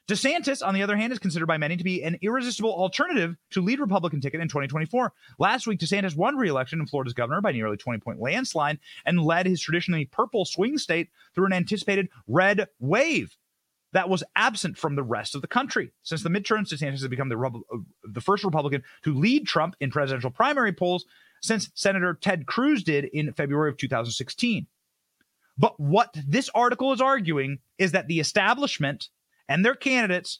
[0.09, 3.61] DeSantis, on the other hand, is considered by many to be an irresistible alternative to
[3.61, 5.13] lead Republican ticket in 2024.
[5.37, 9.61] Last week, DeSantis won re-election in Florida's governor by nearly 20-point landslide and led his
[9.61, 13.37] traditionally purple swing state through an anticipated red wave
[13.93, 15.91] that was absent from the rest of the country.
[16.01, 19.91] Since the midterms, DeSantis has become the, uh, the first Republican to lead Trump in
[19.91, 21.05] presidential primary polls
[21.41, 24.65] since Senator Ted Cruz did in February of 2016.
[25.59, 29.09] But what this article is arguing is that the establishment
[29.49, 30.39] and their candidates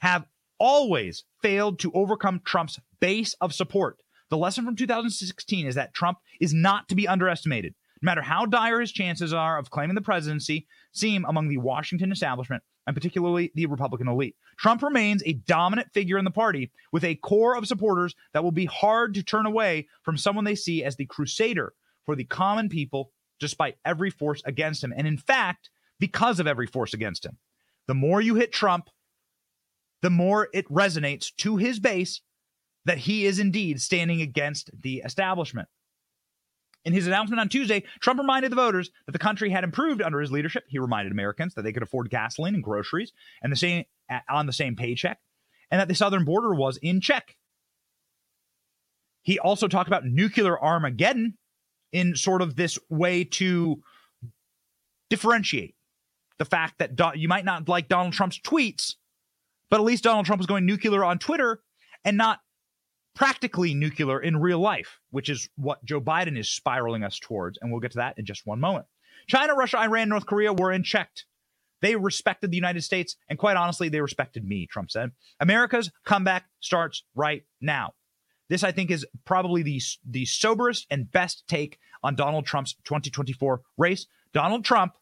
[0.00, 0.26] have
[0.58, 3.98] always failed to overcome Trump's base of support.
[4.28, 7.74] The lesson from 2016 is that Trump is not to be underestimated.
[8.02, 12.10] No matter how dire his chances are of claiming the presidency seem among the Washington
[12.10, 17.04] establishment, and particularly the Republican elite, Trump remains a dominant figure in the party with
[17.04, 20.82] a core of supporters that will be hard to turn away from someone they see
[20.82, 21.72] as the crusader
[22.04, 24.92] for the common people, despite every force against him.
[24.96, 27.38] And in fact, because of every force against him
[27.86, 28.88] the more you hit Trump,
[30.02, 32.20] the more it resonates to his base
[32.84, 35.68] that he is indeed standing against the establishment.
[36.84, 40.20] In his announcement on Tuesday, Trump reminded the voters that the country had improved under
[40.20, 40.64] his leadership.
[40.68, 43.84] He reminded Americans that they could afford gasoline and groceries and the same
[44.30, 45.18] on the same paycheck,
[45.70, 47.36] and that the southern border was in check.
[49.22, 51.38] He also talked about nuclear Armageddon
[51.96, 53.80] in sort of this way to
[55.08, 55.74] differentiate
[56.36, 58.96] the fact that Do- you might not like Donald Trump's tweets,
[59.70, 61.62] but at least Donald Trump is going nuclear on Twitter
[62.04, 62.40] and not
[63.14, 67.58] practically nuclear in real life, which is what Joe Biden is spiraling us towards.
[67.62, 68.84] And we'll get to that in just one moment.
[69.26, 71.24] China, Russia, Iran, North Korea were in unchecked.
[71.80, 75.12] They respected the United States, and quite honestly, they respected me, Trump said.
[75.40, 77.94] America's comeback starts right now.
[78.48, 83.62] This, I think, is probably the, the soberest and best take on Donald Trump's 2024
[83.76, 84.06] race.
[84.32, 84.92] Donald Trump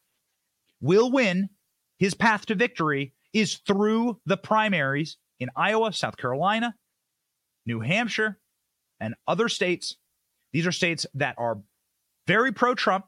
[0.81, 1.49] will win,
[1.97, 6.75] his path to victory is through the primaries in Iowa, South Carolina,
[7.65, 8.39] New Hampshire,
[8.99, 9.97] and other states.
[10.53, 11.59] These are states that are
[12.27, 13.05] very pro Trump.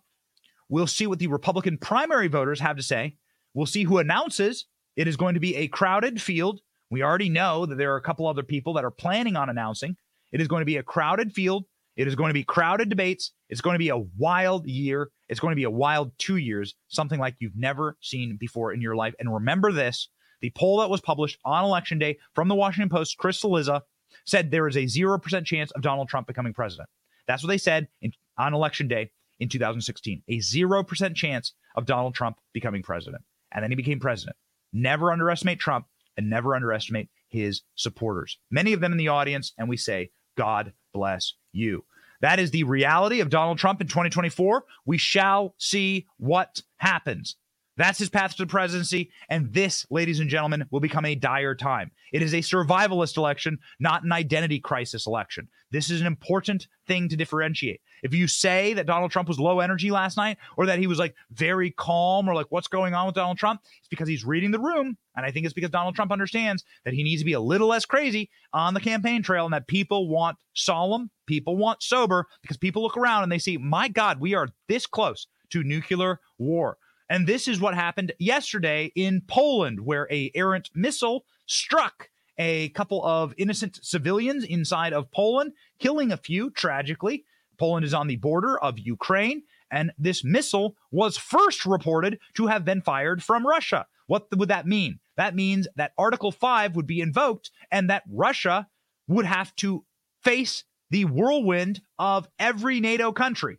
[0.70, 3.16] We'll see what the Republican primary voters have to say.
[3.54, 4.66] We'll see who announces.
[4.96, 8.02] It is going to be a crowded field We already know that there are a
[8.02, 9.98] couple other people that are planning on announcing.
[10.32, 11.66] It is going to be a crowded field.
[11.96, 13.32] It is going to be crowded debates.
[13.50, 15.10] It's going to be a wild year.
[15.30, 18.82] It's going to be a wild two years, something like you've never seen before in
[18.82, 19.16] your life.
[19.20, 20.10] And remember this
[20.42, 23.82] the poll that was published on election day from the Washington Post, Chris Cillizza,
[24.26, 26.90] said there is a 0% chance of Donald Trump becoming president.
[27.28, 30.22] That's what they said in, on election day in 2016.
[30.28, 33.24] A 0% chance of Donald Trump becoming president.
[33.52, 34.36] And then he became president.
[34.74, 35.88] Never underestimate Trump
[36.18, 38.38] and never underestimate his supporters.
[38.52, 41.84] Many of them in the audience, and we say, God bless you.
[42.22, 44.64] That is the reality of Donald Trump in 2024.
[44.86, 47.36] We shall see what happens.
[47.78, 49.12] That's his path to the presidency.
[49.30, 51.92] And this, ladies and gentlemen, will become a dire time.
[52.12, 55.48] It is a survivalist election, not an identity crisis election.
[55.72, 57.82] This is an important thing to differentiate.
[58.02, 61.00] If you say that Donald Trump was low energy last night or that he was
[61.00, 64.52] like very calm or like what's going on with Donald Trump, it's because he's reading
[64.52, 64.98] the room.
[65.16, 67.68] And I think it's because Donald Trump understands that he needs to be a little
[67.68, 72.58] less crazy on the campaign trail and that people want solemn, people want sober because
[72.58, 76.78] people look around and they see, my God, we are this close to nuclear war.
[77.10, 83.04] And this is what happened yesterday in Poland, where a errant missile struck a couple
[83.04, 87.24] of innocent civilians inside of Poland, killing a few tragically.
[87.58, 92.64] Poland is on the border of Ukraine, and this missile was first reported to have
[92.64, 93.88] been fired from Russia.
[94.06, 95.00] What would that mean?
[95.16, 98.68] That means that Article 5 would be invoked and that Russia
[99.08, 99.86] would have to
[100.24, 103.58] face the whirlwind of every NATO country,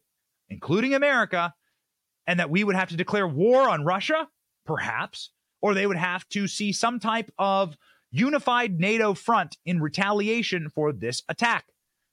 [0.48, 1.54] including America,
[2.28, 4.28] and that we would have to declare war on Russia,
[4.66, 5.30] perhaps,
[5.62, 7.76] or they would have to see some type of
[8.10, 11.64] unified NATO front in retaliation for this attack.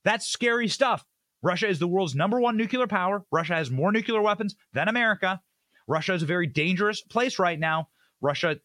[0.06, 1.06] That's scary stuff.
[1.44, 3.26] Russia is the world's number one nuclear power.
[3.30, 5.42] Russia has more nuclear weapons than America.
[5.86, 7.90] Russia is a very dangerous place right now.
[8.22, 8.58] Russia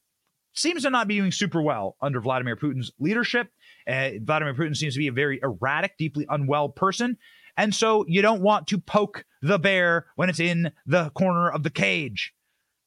[0.55, 3.49] seems to not be doing super well under Vladimir Putin's leadership.
[3.89, 7.19] Uh, Vladimir Putin seems to be a very erratic, deeply unwell person.
[7.57, 11.63] And so you don't want to poke the bear when it's in the corner of
[11.63, 12.33] the cage.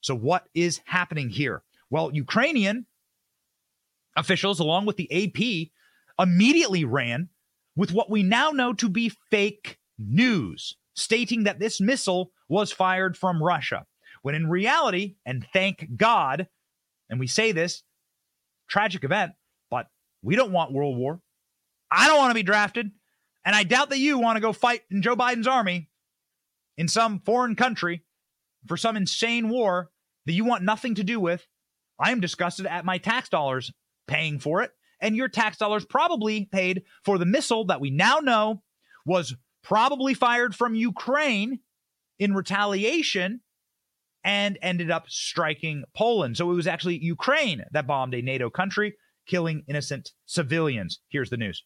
[0.02, 1.64] So, what is happening here?
[1.90, 2.86] Well, Ukrainian
[4.16, 5.70] officials, along with the AP,
[6.20, 7.30] immediately ran
[7.76, 13.18] with what we now know to be fake news, stating that this missile was fired
[13.18, 13.86] from Russia.
[14.22, 16.48] When in reality, and thank God,
[17.10, 17.84] and we say this,
[18.68, 19.34] tragic event,
[19.70, 19.88] but
[20.22, 21.20] we don't want World War.
[21.92, 22.92] I don't want to be drafted.
[23.46, 25.90] And I doubt that you want to go fight in Joe Biden's army
[26.78, 28.04] in some foreign country
[28.68, 29.90] for some insane war
[30.26, 31.46] that you want nothing to do with.
[32.00, 33.72] I am disgusted at my tax dollars
[34.08, 34.72] paying for it.
[35.00, 38.64] And your tax dollars probably paid for the missile that we now know
[39.06, 41.60] was probably fired from Ukraine
[42.20, 43.42] in retaliation
[44.24, 46.38] and ended up striking Poland.
[46.38, 48.96] So it was actually Ukraine that bombed a NATO country,
[49.28, 51.00] killing innocent civilians.
[51.10, 51.64] Here's the news.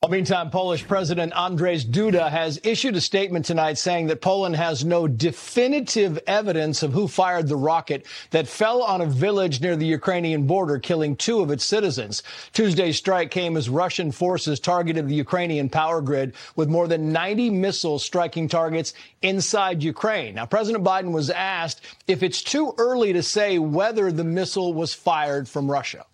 [0.00, 4.84] Well, meantime, Polish President Andrzej Duda has issued a statement tonight saying that Poland has
[4.84, 9.84] no definitive evidence of who fired the rocket that fell on a village near the
[9.84, 12.22] Ukrainian border, killing two of its citizens.
[12.52, 17.50] Tuesday's strike came as Russian forces targeted the Ukrainian power grid with more than 90
[17.50, 20.36] missiles striking targets inside Ukraine.
[20.36, 24.94] Now, President Biden was asked if it's too early to say whether the missile was
[24.94, 26.06] fired from Russia.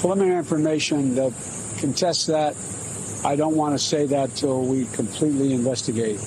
[0.00, 1.32] Preliminary information that
[1.80, 2.54] contests that.
[3.24, 6.20] I don't want to say that till we completely investigate,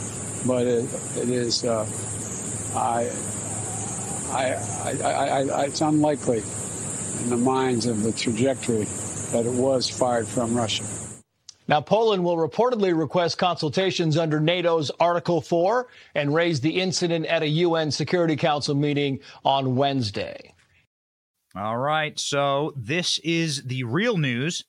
[0.46, 1.64] but it, it is.
[1.64, 1.88] Uh,
[2.76, 3.10] I,
[4.32, 4.56] I,
[5.04, 6.44] I, I, it's unlikely
[7.24, 8.86] in the minds of the trajectory
[9.32, 10.84] that it was fired from Russia.
[11.68, 17.44] Now, Poland will reportedly request consultations under NATO's Article 4 and raise the incident at
[17.44, 20.54] a UN Security Council meeting on Wednesday.
[21.55, 22.19] All right.
[22.19, 24.65] So this is the real news.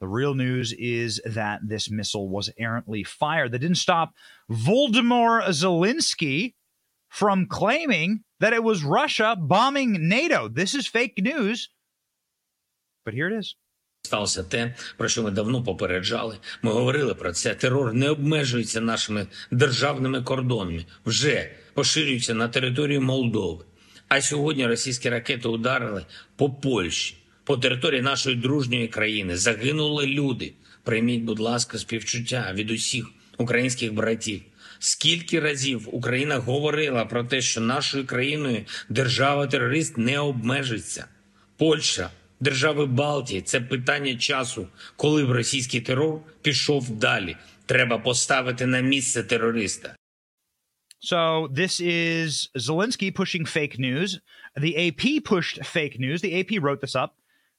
[0.00, 3.52] The real news is that this missile was errantly fired.
[3.52, 4.14] That didn't stop
[4.50, 6.54] Volodymyr Zelensky
[7.08, 10.48] from claiming that it was Russia bombing NATO.
[10.48, 11.68] This is fake news.
[13.04, 13.56] But here it is.
[14.02, 16.38] Сталося те, про що ми давно попереджали.
[16.62, 17.54] Ми говорили про це.
[17.54, 23.64] Терор не обмежується нашими державними кордонами, вже поширюється на територію Молдови.
[24.07, 26.05] А сьогодні російські ракети ударили
[26.35, 29.37] по Польщі, по території нашої дружньої країни.
[29.37, 30.53] Загинули люди.
[30.83, 33.05] Прийміть, будь ласка, співчуття від усіх
[33.37, 34.41] українських братів.
[34.79, 41.05] Скільки разів Україна говорила про те, що нашою країною держава-терорист не обмежиться?
[41.57, 42.09] Польща,
[42.39, 47.37] держави Балтії це питання часу, коли б російський терор пішов далі.
[47.65, 49.95] Треба поставити на місце терориста.
[50.99, 54.19] So this is Zelensky pushing fake news.
[54.57, 56.21] The AP pushed fake news.
[56.21, 57.15] The AP wrote this up.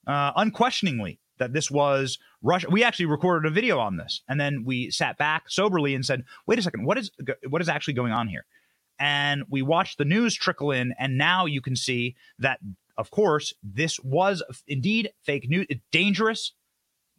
[0.06, 2.68] uh, unquestioningly that this was Russia.
[2.70, 6.24] We actually recorded a video on this, and then we sat back soberly and said,
[6.46, 7.10] "Wait a second, what is
[7.48, 8.46] what is actually going on here?"
[8.98, 12.60] And we watched the news trickle in, and now you can see that,
[12.96, 15.66] of course, this was indeed fake news.
[15.68, 16.52] It's dangerous,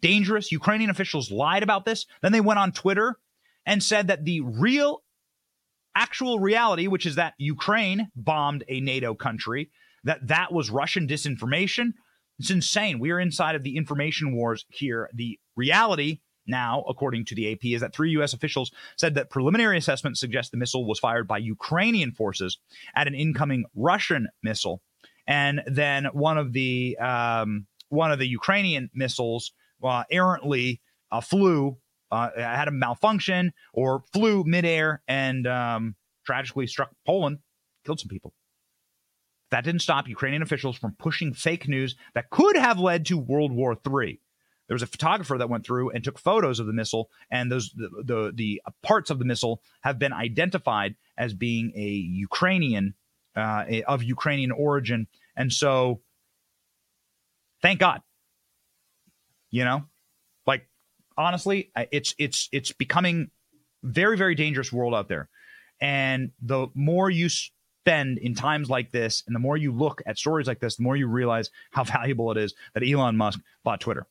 [0.02, 0.52] dangerous.
[0.52, 2.08] Ukrainian officials lied about this.
[2.22, 3.20] Then they went on Twitter
[3.66, 5.04] and said that the real,
[5.98, 9.72] actual reality, which is that Ukraine bombed a NATO country,
[10.04, 11.94] that that was Russian disinformation.
[12.40, 13.00] It's insane.
[13.00, 15.10] We are inside of the information wars here.
[15.14, 18.34] The reality now, according to the AP, is that three U.S.
[18.34, 22.60] officials said that preliminary assessments suggest the missile was fired by Ukrainian forces
[22.96, 24.82] at an incoming Russian missile,
[25.28, 29.52] and then one of the um, one of the Ukrainian missiles
[29.84, 30.80] uh, errantly
[31.12, 31.78] uh, flew,
[32.12, 35.96] uh, had a malfunction or flew midair and um,
[36.26, 37.40] tragically struck Poland,
[37.86, 38.34] killed some people.
[39.52, 43.52] That didn't stop Ukrainian officials from pushing fake news that could have led to World
[43.52, 44.20] War III.
[44.68, 47.72] There was a photographer that went through and took photos of the missile, and those
[47.72, 52.94] the, the, the parts of the missile have been identified as being a Ukrainian
[53.36, 56.02] uh, of Ukrainian origin, and so
[57.62, 58.02] thank God.
[59.50, 59.86] You know,
[61.18, 63.30] honestly, it's it's it's becoming
[63.84, 65.30] very very dangerous world out there,
[65.82, 70.18] and the more you spend in times like this, and the more you look at
[70.18, 73.80] stories like this, the more you realize how valuable it is that Elon Musk bought
[73.80, 74.06] Twitter.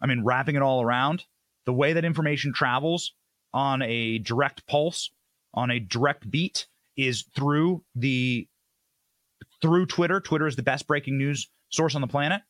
[0.00, 1.24] I mean, wrapping it all around,
[1.66, 3.12] the way that information travels
[3.52, 5.10] on a direct pulse,
[5.54, 6.66] on a direct beat,
[6.96, 8.46] is through the
[9.60, 10.20] through Twitter.
[10.20, 12.42] Twitter is the best breaking news source on the planet.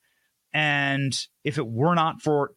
[0.53, 2.53] And if it were not for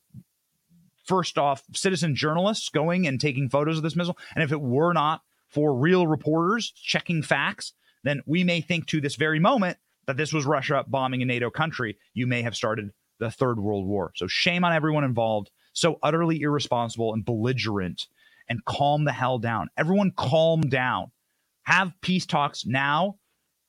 [1.11, 4.93] first off citizen journalists going and taking photos of this missile, and if it were
[4.93, 10.17] not for real reporters checking facts then we may think to this very moment that
[10.17, 11.97] this was Russia bombing a NATO country.
[12.13, 14.11] You may have started the Third World War.
[14.15, 15.51] So shame on everyone involved.
[15.73, 18.07] So utterly irresponsible and belligerent
[18.49, 19.69] and calm the hell down.
[19.77, 21.11] Everyone calm down.
[21.63, 23.17] Have peace talks now.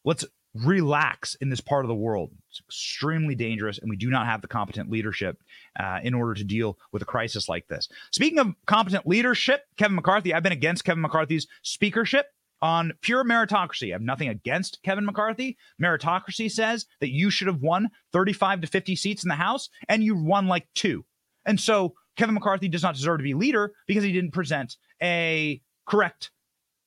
[0.05, 0.25] Let's
[0.55, 2.31] relax in this part of the world.
[2.51, 5.39] It's extremely dangerous, and we do not have the competent leadership
[5.79, 7.89] uh, in order to deal with a crisis like this.
[8.11, 12.27] Speaking of competent leadership, Kevin McCarthy, I've been against Kevin McCarthy's speakership
[12.61, 13.89] on pure meritocracy.
[13.89, 15.57] I have nothing against Kevin McCarthy.
[15.83, 20.05] Meritocracy says that you should have won 35 to 50 seats in the House, and
[20.05, 21.05] you won like two.
[21.45, 25.61] And so Kevin McCarthy does not deserve to be leader because he didn't present a
[25.87, 26.31] correct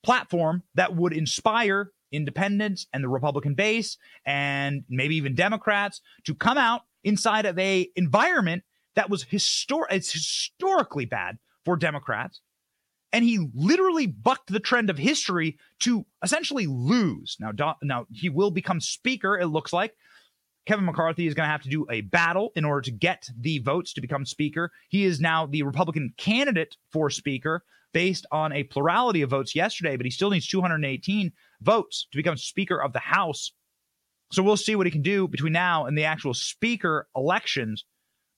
[0.03, 6.57] platform that would inspire independents and the Republican base and maybe even Democrats to come
[6.57, 8.63] out inside of a environment
[8.95, 12.41] that was historic it's historically bad for Democrats
[13.15, 17.37] and he literally bucked the trend of history to essentially lose.
[17.39, 19.39] Now, now he will become speaker.
[19.39, 19.95] It looks like
[20.65, 23.59] Kevin McCarthy is going to have to do a battle in order to get the
[23.59, 24.69] votes to become speaker.
[24.89, 29.95] He is now the Republican candidate for speaker based on a plurality of votes yesterday,
[29.95, 31.31] but he still needs 218
[31.65, 33.51] votes to become speaker of the House.
[34.31, 37.83] So we'll see what he can do between now and the actual speaker elections.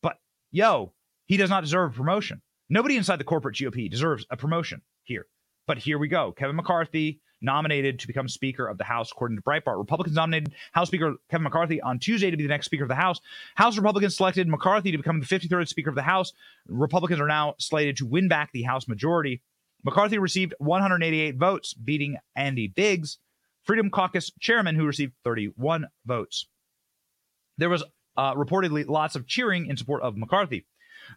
[0.02, 0.18] But
[0.52, 0.94] yo,
[1.26, 2.42] he does not deserve a promotion.
[2.70, 5.28] Nobody inside the corporate GOP deserves a promotion here.
[5.68, 6.32] But here we go.
[6.32, 9.78] Kevin McCarthy nominated to become Speaker of the House, according to Breitbart.
[9.78, 12.96] Republicans nominated House Speaker Kevin McCarthy on Tuesday to be the next Speaker of the
[12.96, 13.20] House.
[13.56, 16.34] House Republicans selected McCarthy to become the 53rd Speaker of the House.
[16.68, 19.42] Republicans are now slated to win back the House majority.
[19.84, 23.20] McCarthy received 188 votes, beating Andy Biggs,
[23.64, 26.48] Freedom Caucus chairman, who received 31 votes.
[27.58, 27.84] There was
[28.16, 30.66] uh, reportedly lots of cheering in support of McCarthy.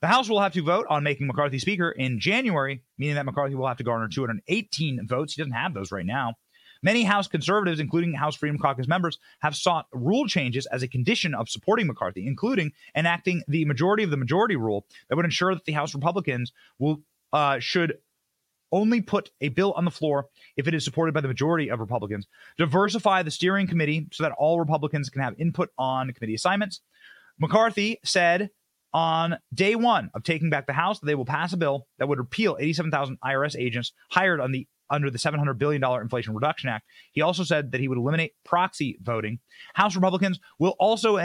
[0.00, 3.54] The House will have to vote on making McCarthy Speaker in January, meaning that McCarthy
[3.54, 5.34] will have to garner 218 votes.
[5.34, 6.34] He doesn't have those right now.
[6.82, 11.34] Many House conservatives, including House Freedom Caucus members, have sought rule changes as a condition
[11.34, 15.64] of supporting McCarthy, including enacting the majority of the majority rule that would ensure that
[15.64, 17.02] the House Republicans will
[17.32, 17.98] uh, should
[18.72, 21.80] only put a bill on the floor if it is supported by the majority of
[21.80, 22.26] Republicans,
[22.58, 26.80] diversify the steering committee so that all Republicans can have input on committee assignments.
[27.38, 28.50] McCarthy said
[28.92, 32.08] on day one of taking back the House that they will pass a bill that
[32.08, 36.84] would repeal 87,000 IRS agents hired on the under the $700 billion Inflation Reduction Act.
[37.12, 39.38] He also said that he would eliminate proxy voting.
[39.74, 41.16] House Republicans will also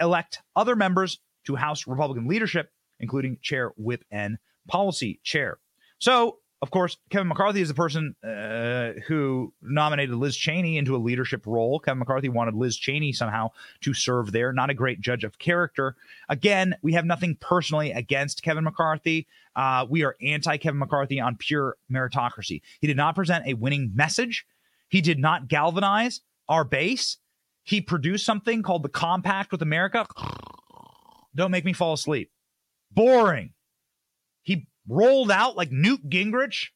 [0.00, 5.58] elect other members to House Republican leadership, including Chair Whip and Policy Chair.
[6.00, 10.98] So of course, Kevin McCarthy is the person uh, who nominated Liz Cheney into a
[10.98, 11.78] leadership role.
[11.78, 13.50] Kevin McCarthy wanted Liz Cheney somehow
[13.82, 14.52] to serve there.
[14.52, 15.94] Not a great judge of character.
[16.28, 19.28] Again, we have nothing personally against Kevin McCarthy.
[19.54, 22.62] Uh, we are anti Kevin McCarthy on pure meritocracy.
[22.80, 24.44] He did not present a winning message.
[24.88, 27.18] He did not galvanize our base.
[27.62, 30.04] He produced something called the Compact with America
[31.32, 32.32] Don't make me fall asleep.
[32.90, 33.52] Boring.
[34.88, 36.68] Rolled out like Newt Gingrich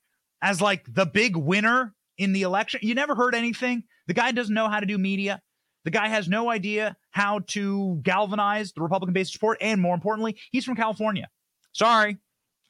[0.43, 2.81] as like the big winner in the election.
[2.83, 3.85] You never heard anything.
[4.07, 5.41] The guy doesn't know how to do media.
[5.85, 9.59] The guy has no idea how to galvanize the Republican base support.
[9.61, 11.29] And more importantly, he's from California.
[11.73, 12.19] Sorry.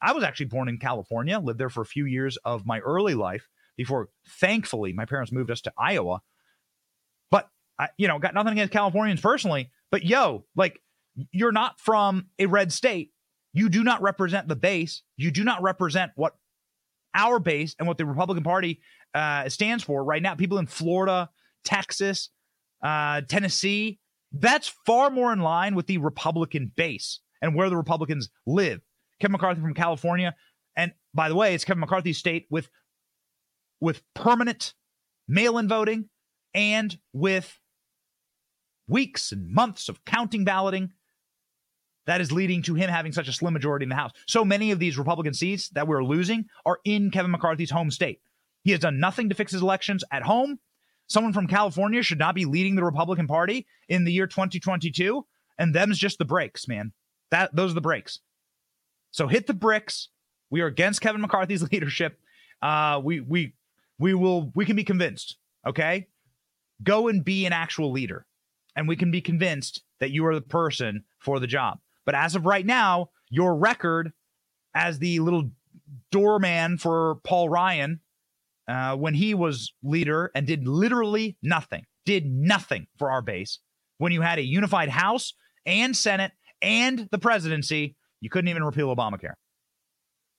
[0.01, 3.13] I was actually born in California, lived there for a few years of my early
[3.13, 6.21] life before, thankfully, my parents moved us to Iowa.
[7.29, 9.69] But, I, you know, got nothing against Californians personally.
[9.91, 10.79] But yo, like,
[11.31, 13.10] you're not from a red state.
[13.53, 15.03] You do not represent the base.
[15.17, 16.35] You do not represent what
[17.13, 18.81] our base and what the Republican Party
[19.13, 20.35] uh, stands for right now.
[20.35, 21.29] People in Florida,
[21.65, 22.29] Texas,
[22.83, 23.99] uh, Tennessee,
[24.31, 28.79] that's far more in line with the Republican base and where the Republicans live.
[29.19, 30.33] Kevin McCarthy from California,
[30.75, 32.69] and by the way, it's Kevin McCarthy's state with
[33.79, 34.73] with permanent
[35.27, 36.09] mail-in voting
[36.53, 37.59] and with
[38.87, 40.91] weeks and months of counting balloting
[42.05, 44.11] that is leading to him having such a slim majority in the House.
[44.27, 48.21] So many of these Republican seats that we're losing are in Kevin McCarthy's home state.
[48.63, 50.59] He has done nothing to fix his elections at home.
[51.07, 55.25] Someone from California should not be leading the Republican Party in the year 2022.
[55.57, 56.93] And them's just the breaks, man.
[57.29, 58.19] That those are the breaks.
[59.11, 60.09] So hit the bricks.
[60.49, 62.19] We are against Kevin McCarthy's leadership.
[62.61, 63.53] Uh, we we
[63.99, 65.37] we will we can be convinced.
[65.65, 66.07] Okay,
[66.83, 68.25] go and be an actual leader,
[68.75, 71.79] and we can be convinced that you are the person for the job.
[72.05, 74.11] But as of right now, your record
[74.73, 75.51] as the little
[76.11, 77.99] doorman for Paul Ryan
[78.67, 83.59] uh, when he was leader and did literally nothing, did nothing for our base.
[83.97, 85.33] When you had a unified House
[85.65, 86.31] and Senate
[86.61, 89.33] and the presidency, you couldn't even repeal Obamacare.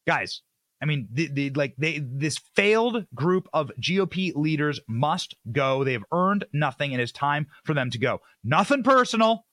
[0.07, 0.43] Guys,
[0.83, 5.85] I mean, the, the like they this failed group of GOP leaders must go.
[5.85, 8.21] They have earned nothing, and it's time for them to go.
[8.43, 9.47] Nothing personal,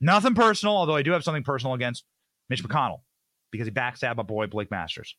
[0.00, 0.76] nothing personal.
[0.76, 2.04] Although I do have something personal against
[2.48, 3.00] Mitch McConnell
[3.50, 5.16] because he backstabbed my boy Blake Masters.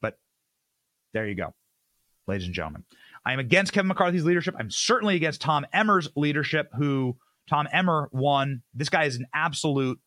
[0.00, 0.18] But
[1.12, 1.54] there you go
[2.26, 2.84] ladies and gentlemen.
[3.24, 4.54] I am against Kevin McCarthy's leadership.
[4.58, 7.16] I'm certainly against Tom Emmer's leadership, who
[7.48, 8.62] Tom Emmer won.
[8.74, 9.98] This guy is an absolute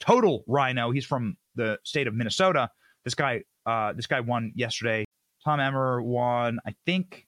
[0.00, 0.90] total RINO.
[0.90, 2.70] He's from the state of Minnesota.
[3.04, 5.04] This guy, uh, this guy won yesterday.
[5.44, 7.26] Tom Emmer won, I think,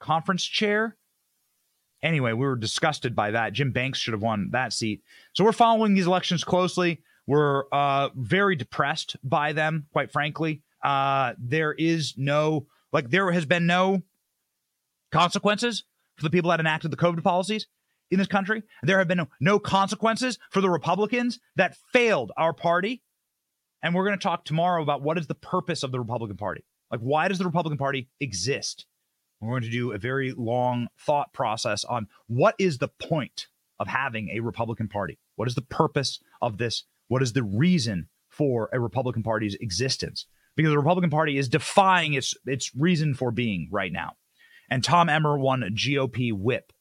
[0.00, 0.96] conference chair.
[2.02, 3.52] Anyway, we were disgusted by that.
[3.52, 5.02] Jim Banks should have won that seat.
[5.34, 7.02] So we're following these elections closely.
[7.26, 10.62] We're uh, very depressed by them, quite frankly.
[10.82, 14.02] Uh, there is no like there has been no
[15.12, 15.84] consequences
[16.16, 17.66] for the people that enacted the COVID policies
[18.10, 18.62] in this country.
[18.82, 23.02] There have been no, consequences for the Republicans that failed our party.
[23.82, 26.64] And we're going to talk tomorrow about what is the purpose of the Republican Party.
[26.90, 28.86] Like, why does the Republican Party exist?
[29.42, 33.88] We're going to do a very long thought process on what is the point of
[33.88, 35.18] having a Republican Party?
[35.36, 36.84] What is the purpose of this?
[37.08, 40.26] What is the reason for a Republican Party's existence?
[40.56, 44.12] because the Republican Party is defying its its reason for being right now.
[44.70, 46.72] And Tom Emmer won GOP whip.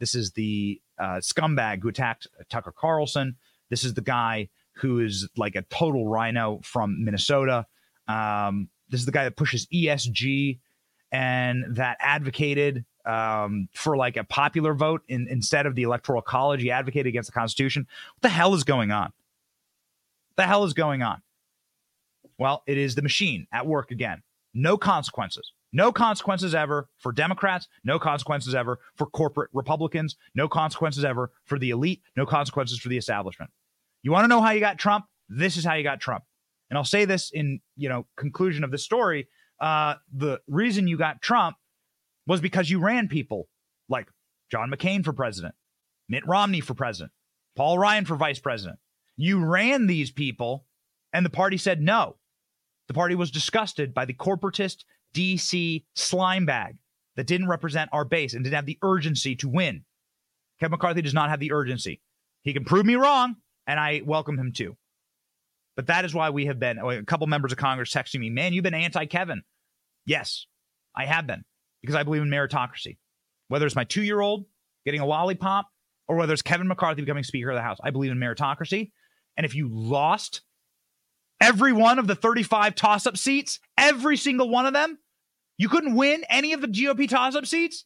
[0.00, 3.36] This is the uh, scumbag who attacked Tucker Carlson.
[3.70, 7.66] This is the guy who is like a total RINO from Minnesota.
[8.06, 10.60] Um, this is the guy that pushes ESG
[11.12, 16.60] and that advocated um, for like a popular vote in, instead of the electoral college.
[16.60, 17.86] He advocated against the Constitution.
[18.14, 19.12] What the hell is going on?
[20.36, 21.22] The hell is going on?
[22.38, 24.22] Well, it is the machine at work again.
[24.54, 25.52] No consequences.
[25.72, 31.58] No consequences ever for Democrats, no consequences ever for corporate Republicans, no consequences ever for
[31.58, 33.50] the elite, no consequences for the establishment.
[34.02, 35.04] You want to know how you got Trump?
[35.28, 36.24] This is how you got Trump.
[36.70, 39.28] And I'll say this in, you know, conclusion of the story,
[39.60, 41.56] uh, the reason you got Trump
[42.26, 43.48] was because you ran people
[43.88, 44.08] like
[44.50, 45.54] John McCain for president,
[46.08, 47.12] Mitt Romney for president,
[47.56, 48.78] Paul Ryan for vice president.
[49.16, 50.64] You ran these people
[51.12, 52.16] and the party said no.
[52.86, 54.84] The party was disgusted by the corporatist
[55.14, 56.76] DC slime bag
[57.16, 59.84] that didn't represent our base and didn't have the urgency to win.
[60.60, 62.00] Kevin McCarthy does not have the urgency.
[62.42, 63.36] He can prove me wrong,
[63.66, 64.76] and I welcome him too.
[65.78, 68.52] But that is why we have been a couple members of Congress texting me, man,
[68.52, 69.42] you've been anti Kevin.
[70.04, 70.46] Yes,
[70.94, 71.44] I have been
[71.80, 72.98] because I believe in meritocracy.
[73.46, 74.44] Whether it's my two year old
[74.84, 75.68] getting a lollipop
[76.08, 78.90] or whether it's Kevin McCarthy becoming Speaker of the House, I believe in meritocracy.
[79.36, 80.42] And if you lost
[81.40, 84.98] Every one of the 35 toss up seats, every single one of them,
[85.56, 87.84] you couldn't win any of the GOP toss up seats.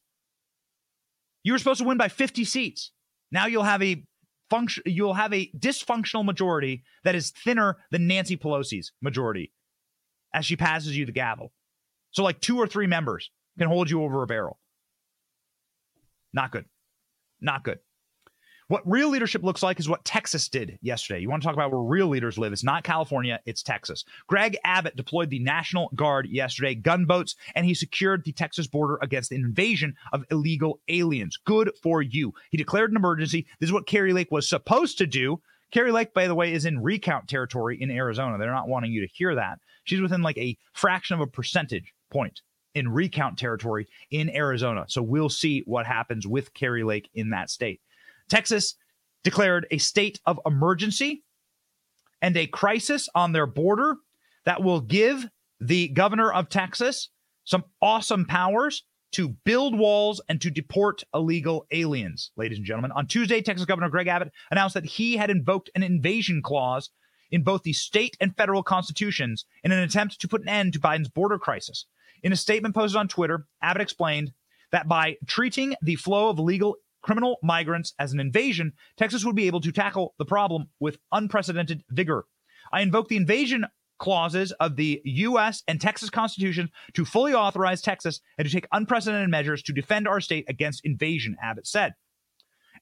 [1.45, 2.93] You were supposed to win by 50 seats.
[3.31, 4.05] Now you'll have a
[4.53, 9.51] function you'll have a dysfunctional majority that is thinner than Nancy Pelosi's majority
[10.35, 11.53] as she passes you the gavel.
[12.11, 14.59] So like two or three members can hold you over a barrel.
[16.35, 16.67] Not good.
[17.41, 17.79] Not good.
[18.73, 21.21] What real leadership looks like is what Texas did yesterday.
[21.21, 22.55] You want to talk about where real leaders live?
[22.55, 24.03] It's not California, it's Texas.
[24.29, 29.29] Greg Abbott deployed the National Guard yesterday, gunboats, and he secured the Texas border against
[29.29, 31.39] the invasion of illegal aliens.
[31.45, 32.33] Good for you.
[32.49, 33.47] He declared an emergency.
[33.61, 35.43] This is what Kari Lake was supposed to do.
[35.71, 38.39] Kari Lake, by the way, is in recount territory in Arizona.
[38.39, 39.59] They're not wanting you to hear that.
[39.85, 42.41] She's within like a fraction of a percentage point
[42.75, 44.87] in recount territory in Arizona.
[44.89, 47.83] So we'll see what happens with Kari Lake in that state.
[48.33, 48.77] Texas
[49.25, 51.23] declared a state of emergency
[52.23, 53.97] and a crisis on their border
[54.47, 55.29] that will give
[55.61, 57.11] the governor of Texas
[57.45, 62.91] some awesome powers to build walls and to deport illegal aliens, ladies and gentlemen.
[62.93, 66.89] On Tuesday, Texas Governor Greg Abbott announced that he had invoked an invasion clause
[67.31, 70.81] in both the state and federal constitutions in an attempt to put an end to
[70.81, 71.85] Biden's border crisis.
[72.23, 74.33] In a statement posted on Twitter, Abbott explained
[74.71, 79.47] that by treating the flow of illegal criminal migrants as an invasion, Texas would be
[79.47, 82.25] able to tackle the problem with unprecedented vigor.
[82.73, 83.67] I invoke the invasion
[83.99, 85.63] clauses of the U.S.
[85.69, 90.21] and Texas Constitution to fully authorize Texas and to take unprecedented measures to defend our
[90.21, 91.95] state against invasion, Abbott said.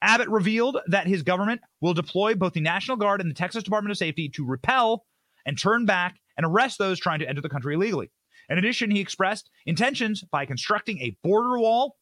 [0.02, 3.90] Abbott revealed that his government will deploy both the National Guard and the Texas Department
[3.90, 5.04] of Safety to repel
[5.44, 8.10] and turn back and arrest those trying to enter the country illegally.
[8.48, 11.96] In addition, he expressed intentions by constructing a border wall.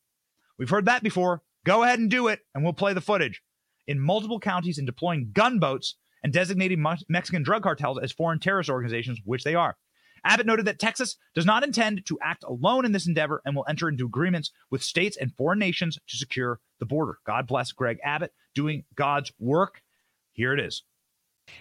[0.59, 3.42] We've heard that before Go ahead and do it, and we'll play the footage.
[3.86, 9.20] In multiple counties and deploying gunboats and designating Mexican drug cartels as foreign terrorist organizations,
[9.24, 9.76] which they are.
[10.24, 13.64] Abbott noted that Texas does not intend to act alone in this endeavor and will
[13.68, 17.18] enter into agreements with states and foreign nations to secure the border.
[17.24, 19.80] God bless Greg Abbott doing God's work.
[20.32, 20.82] Here it is.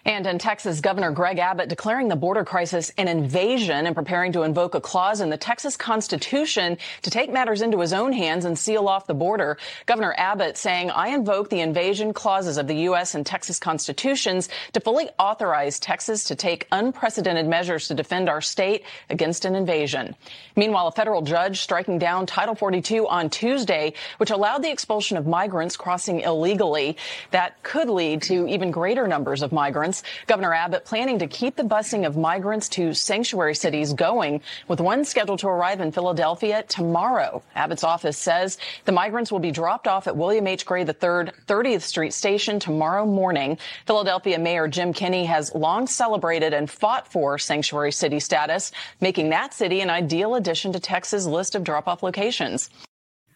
[0.08, 4.44] And in Texas, Governor Greg Abbott declaring the border crisis an invasion and preparing to
[4.44, 8.58] invoke a clause in the Texas Constitution to take matters into his own hands and
[8.58, 9.58] seal off the border.
[9.86, 13.16] Governor Abbott saying, I invoke the invasion clauses of the U.S.
[13.16, 18.84] and Texas Constitutions to fully authorize Texas to take unprecedented measures to defend our state
[19.10, 20.16] against an invasion.
[20.56, 25.28] Meanwhile, a federal judge striking down Title 42 on Tuesday, which allowed the expulsion of
[25.28, 26.98] migrants crossing illegally.
[27.32, 30.02] That could lead to even greater numbers of migrants migrants.
[30.26, 35.06] Governor Abbott planning to keep the busing of migrants to sanctuary cities going, with one
[35.06, 37.44] scheduled to arrive in Philadelphia tomorrow.
[37.54, 40.66] Abbott's office says the migrants will be dropped off at William H.
[40.66, 43.60] Gray III 30th Street Station tomorrow morning.
[43.86, 49.54] Philadelphia Mayor Jim Kenney has long celebrated and fought for sanctuary city status, making that
[49.54, 52.72] city an ideal addition to Texas' list of drop-off locations.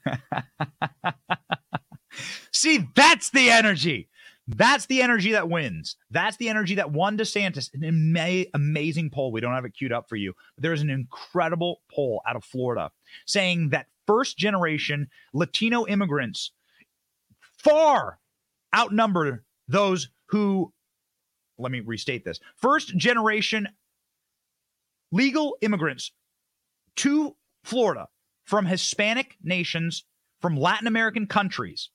[2.52, 4.10] See, that's the energy.
[4.56, 5.96] That's the energy that wins.
[6.10, 7.74] That's the energy that won DeSantis.
[7.74, 9.32] An ama- amazing poll.
[9.32, 10.34] We don't have it queued up for you.
[10.56, 12.92] But there's an incredible poll out of Florida
[13.26, 16.52] saying that first generation Latino immigrants
[17.58, 18.20] far
[18.76, 20.74] outnumber those who,
[21.58, 23.68] let me restate this first generation
[25.12, 26.12] legal immigrants
[26.98, 28.08] to Florida
[28.46, 30.04] from Hispanic nations,
[30.42, 31.90] from Latin American countries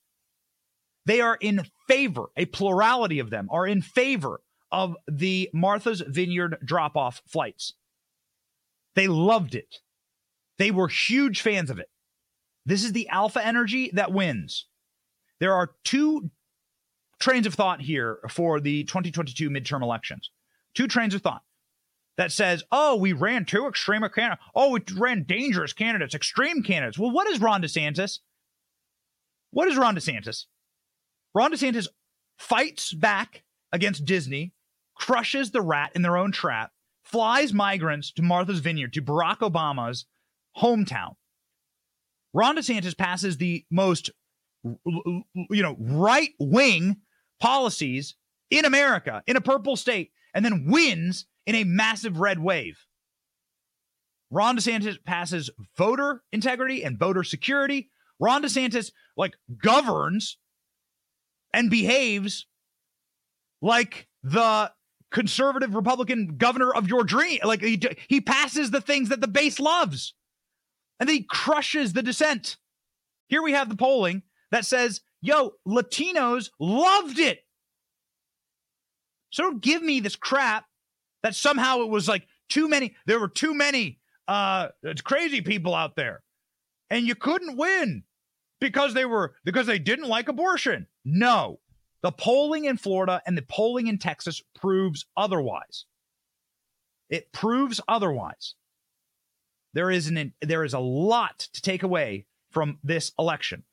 [1.07, 6.57] they are in favor, a plurality of them are in favor of the Martha's Vineyard
[6.63, 7.73] drop off flights.
[8.95, 9.77] They loved it.
[10.57, 11.89] They were huge fans of it.
[12.65, 14.65] This is the alpha energy that wins.
[15.39, 16.31] There are two
[17.19, 20.31] trains of thought here for the 2022 midterm elections.
[20.73, 21.43] Two trains of thought
[22.17, 24.41] that says, oh, we ran two extreme candidates.
[24.53, 26.97] Oh, we ran dangerous candidates, extreme candidates.
[26.97, 28.19] Well, what is Ron DeSantis?
[29.51, 30.45] What is Ron DeSantis?
[31.33, 31.87] Ron DeSantis
[32.37, 34.53] fights back against Disney,
[34.95, 36.71] crushes the rat in their own trap,
[37.03, 40.05] flies migrants to Martha's Vineyard, to Barack Obama's
[40.57, 41.15] hometown.
[42.33, 44.09] Ron DeSantis passes the most,
[44.63, 46.97] you know, right wing
[47.39, 48.15] policies
[48.49, 52.85] in America in a purple state and then wins in a massive red wave.
[54.29, 57.89] Ron DeSantis passes voter integrity and voter security.
[58.19, 60.37] Ron DeSantis like governs
[61.57, 62.45] and behaves
[63.63, 64.71] like the
[65.09, 67.39] conservative Republican governor of your dream.
[67.43, 70.13] Like he, he passes the things that the base loves
[70.99, 72.57] and he crushes the dissent.
[73.27, 77.39] Here we have the polling that says, yo, Latinos loved it.
[79.31, 80.65] So don't give me this crap
[81.23, 84.67] that somehow it was like too many, there were too many uh
[85.03, 86.21] crazy people out there.
[86.91, 88.03] And you couldn't win
[88.59, 90.87] because they were because they didn't like abortion.
[91.05, 91.59] No.
[92.01, 95.85] The polling in Florida and the polling in Texas proves otherwise.
[97.09, 98.55] It proves otherwise.
[99.73, 103.63] There is an there is a lot to take away from this election.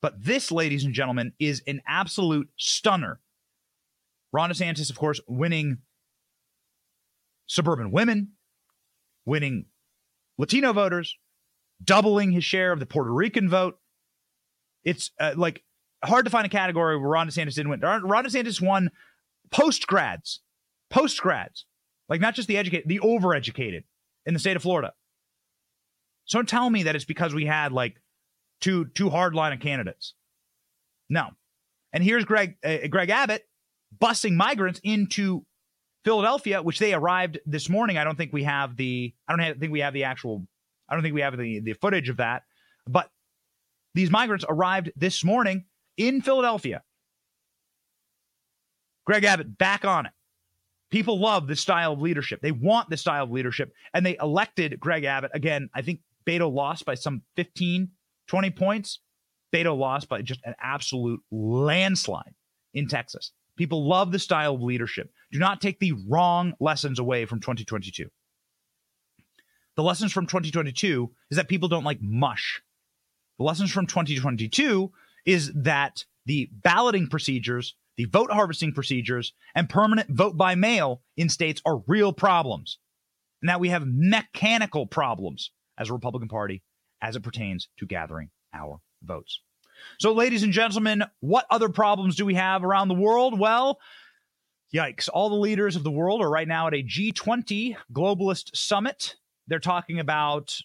[0.00, 3.20] But this, ladies and gentlemen, is an absolute stunner.
[4.32, 5.78] Ron DeSantis, of course, winning
[7.46, 8.32] suburban women,
[9.24, 9.66] winning
[10.36, 11.16] Latino voters,
[11.84, 13.78] doubling his share of the Puerto Rican vote.
[14.84, 15.62] It's uh, like
[16.04, 17.80] hard to find a category where Ron DeSantis didn't win.
[17.80, 18.90] Ron DeSantis won
[19.50, 20.40] post grads,
[20.90, 21.64] post grads,
[22.08, 23.84] like not just the educated, the overeducated
[24.26, 24.92] in the state of Florida.
[26.26, 28.00] So don't tell me that it's because we had like
[28.60, 30.14] two two hardline candidates.
[31.08, 31.28] No.
[31.92, 33.46] And here's Greg uh, Greg Abbott
[33.98, 35.44] busing migrants into
[36.04, 37.98] Philadelphia, which they arrived this morning.
[37.98, 40.46] I don't think we have the I don't have, think we have the actual
[40.88, 42.42] I don't think we have the the footage of that.
[42.86, 43.08] But
[43.94, 45.64] these migrants arrived this morning
[45.96, 46.82] in Philadelphia.
[49.04, 50.12] Greg Abbott back on it.
[50.90, 52.40] People love this style of leadership.
[52.40, 53.72] They want this style of leadership.
[53.92, 55.32] And they elected Greg Abbott.
[55.34, 57.88] Again, I think Beto lost by some 15,
[58.28, 59.00] 20 points.
[59.52, 62.34] Beto lost by just an absolute landslide
[62.74, 63.32] in Texas.
[63.56, 65.10] People love the style of leadership.
[65.30, 68.08] Do not take the wrong lessons away from 2022.
[69.76, 72.62] The lessons from 2022 is that people don't like mush.
[73.38, 74.92] The lessons from 2022
[75.26, 81.28] is that the balloting procedures, the vote harvesting procedures, and permanent vote by mail in
[81.28, 82.78] states are real problems.
[83.42, 86.62] And that we have mechanical problems as a Republican Party
[87.02, 89.40] as it pertains to gathering our votes.
[89.98, 93.38] So, ladies and gentlemen, what other problems do we have around the world?
[93.38, 93.78] Well,
[94.74, 95.08] yikes.
[95.12, 99.16] All the leaders of the world are right now at a G20 globalist summit.
[99.46, 100.56] They're talking about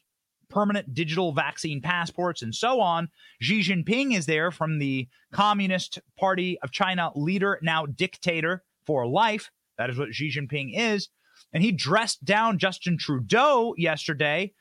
[0.50, 3.10] permanent digital vaccine passports and so on.
[3.42, 9.52] Xi Jinping is there from the Communist Party of China leader, now dictator for life.
[9.78, 11.10] That is what Xi Jinping is.
[11.54, 14.54] And he dressed down Justin Trudeau yesterday,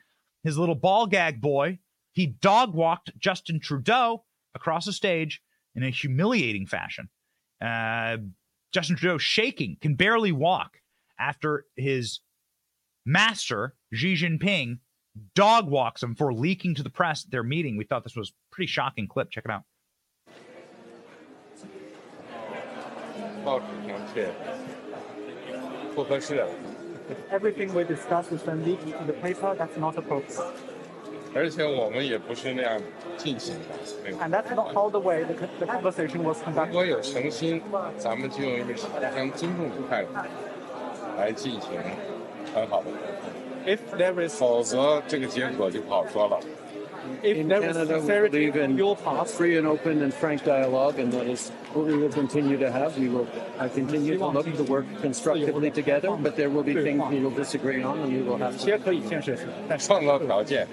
[0.45, 1.79] his little ball gag boy.
[2.13, 5.41] He dog walked Justin Trudeau across the stage
[5.75, 7.09] in a humiliating fashion.
[7.61, 8.19] Uh,
[8.73, 10.79] Justin Trudeau shaking, can barely walk
[11.19, 12.21] after his
[13.08, 14.80] master, Xi Jinping,
[15.36, 17.78] dog walks him for leaking to the press their meeting.
[17.78, 19.30] We thought this was pretty shocking clip.
[19.30, 19.64] Check it out.
[27.30, 29.54] Everything we discussed is then leaked in the paper.
[29.56, 30.54] That's not appropriate.
[31.36, 32.80] 而且我们也不是那样
[33.18, 33.66] 进行的。
[34.20, 36.72] And that's not how the way the, the conversation was 如 conducted.
[36.72, 37.60] 果有诚心，
[37.98, 40.14] 咱们就用一个互相尊重的态度
[41.18, 41.72] 来进行
[42.54, 42.90] 很好的，
[43.66, 46.40] If there is 否则这个结果就不好说了。
[47.22, 50.02] if In there is Canada, we sincerity believe on in your part, free and open
[50.02, 52.98] and frank dialogue, and that is what we will continue to have.
[52.98, 53.28] We will
[53.60, 57.32] uh, continue to look to work constructively together, but there will be things we will
[57.32, 58.84] disagree on, and we will have 皆 to.
[58.86, 60.66] 可以建设性，但是创造条件，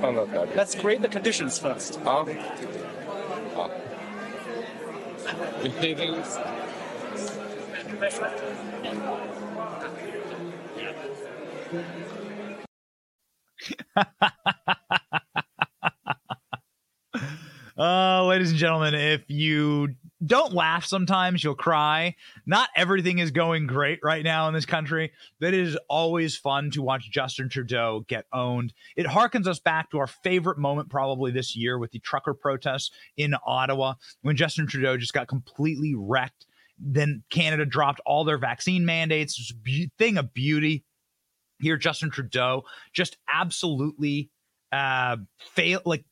[0.00, 0.56] 创造条件。
[0.56, 1.98] Let's create the conditions first.
[2.02, 2.26] 好，
[3.54, 3.70] 好。
[5.80, 6.06] 这个
[17.75, 19.89] Uh, ladies and gentlemen, if you
[20.23, 22.15] don't laugh sometimes, you'll cry.
[22.45, 25.11] Not everything is going great right now in this country.
[25.39, 28.73] That is always fun to watch Justin Trudeau get owned.
[28.95, 32.91] It harkens us back to our favorite moment probably this year with the trucker protests
[33.17, 36.45] in Ottawa when Justin Trudeau just got completely wrecked.
[36.77, 39.39] Then Canada dropped all their vaccine mandates.
[39.39, 40.83] It's a be- thing of beauty.
[41.63, 44.29] Here, Justin Trudeau just absolutely
[44.71, 46.03] uh fail like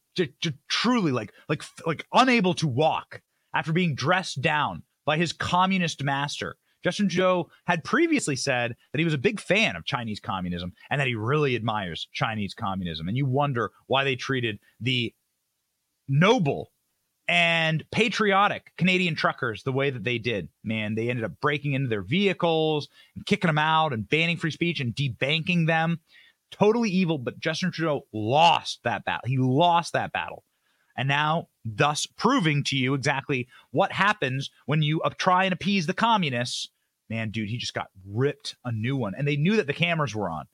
[0.70, 3.22] truly like like like unable to walk
[3.54, 6.56] after being dressed down by his communist master.
[6.84, 10.99] Justin Trudeau had previously said that he was a big fan of Chinese communism and
[10.99, 13.08] that he really admires Chinese communism.
[13.08, 15.14] And you wonder why they treated the
[16.08, 16.72] noble
[17.32, 20.50] and patriotic Canadian truckers the way that they did.
[20.66, 24.52] Man, they ended up breaking into their vehicles and kicking them out and banning free
[24.52, 26.02] speech and debanking them
[26.52, 29.30] totally evil, but Justin Trudeau lost that battle.
[29.30, 30.44] He lost that battle.
[30.98, 35.94] And now, thus proving to you exactly what happens when you try and appease the
[35.94, 36.68] communists.
[37.10, 39.14] Man, dude, he just got ripped a new one.
[39.18, 40.48] And they knew that the cameras were on.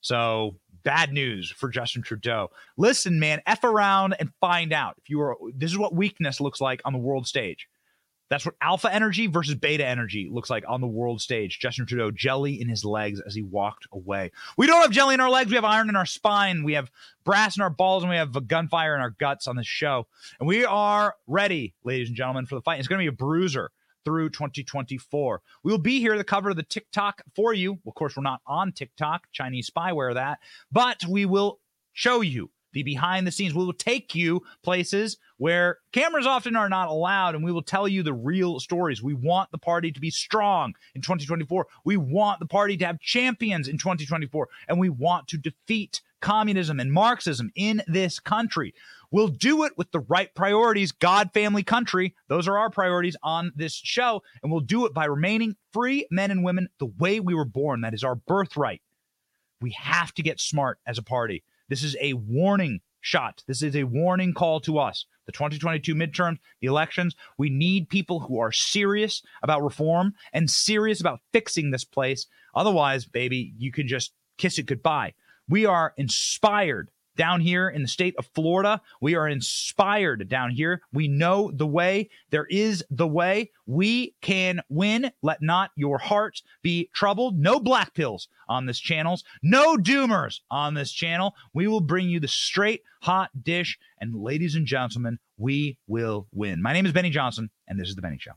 [0.00, 0.56] So,
[0.86, 2.48] bad news for Justin Trudeau.
[2.76, 5.36] Listen, man, F around and find out if you are.
[5.52, 7.68] This is what weakness looks like on the world stage.
[8.30, 11.58] That's what alpha energy versus beta energy looks like on the world stage.
[11.58, 14.30] Justin Trudeau, jelly in his legs as he walked away.
[14.56, 15.50] We don't have jelly in our legs.
[15.50, 16.62] We have iron in our spine.
[16.62, 16.90] We have
[17.24, 20.06] brass in our balls, and we have gunfire in our guts on this show.
[20.38, 22.78] And we are ready, ladies and gentlemen, for the fight.
[22.78, 23.70] It's going to be a bruiser
[24.06, 25.42] through 2024.
[25.64, 27.80] We will be here to cover the TikTok for you.
[27.86, 30.38] Of course, we're not on TikTok, Chinese spyware that,
[30.70, 31.58] but we will
[31.92, 33.52] show you the behind the scenes.
[33.52, 37.88] We will take you places where cameras often are not allowed, and we will tell
[37.88, 39.02] you the real stories.
[39.02, 41.66] We want the party to be strong in 2024.
[41.84, 46.78] We want the party to have champions in 2024, and we want to defeat communism
[46.78, 48.72] and Marxism in this country.
[49.10, 52.14] We'll do it with the right priorities God, family, country.
[52.28, 54.22] Those are our priorities on this show.
[54.42, 57.82] And we'll do it by remaining free men and women the way we were born.
[57.82, 58.82] That is our birthright.
[59.60, 61.42] We have to get smart as a party.
[61.68, 63.42] This is a warning shot.
[63.46, 65.06] This is a warning call to us.
[65.26, 71.00] The 2022 midterms, the elections, we need people who are serious about reform and serious
[71.00, 72.26] about fixing this place.
[72.54, 75.14] Otherwise, baby, you can just kiss it goodbye.
[75.48, 78.80] We are inspired down here in the state of Florida.
[79.00, 80.82] We are inspired down here.
[80.92, 82.10] We know the way.
[82.30, 83.50] There is the way.
[83.66, 85.10] We can win.
[85.22, 87.38] Let not your heart be troubled.
[87.38, 89.20] No black pills on this channel.
[89.42, 91.34] No doomers on this channel.
[91.52, 93.78] We will bring you the straight hot dish.
[94.00, 96.62] And ladies and gentlemen, we will win.
[96.62, 98.32] My name is Benny Johnson, and this is The Benny Show.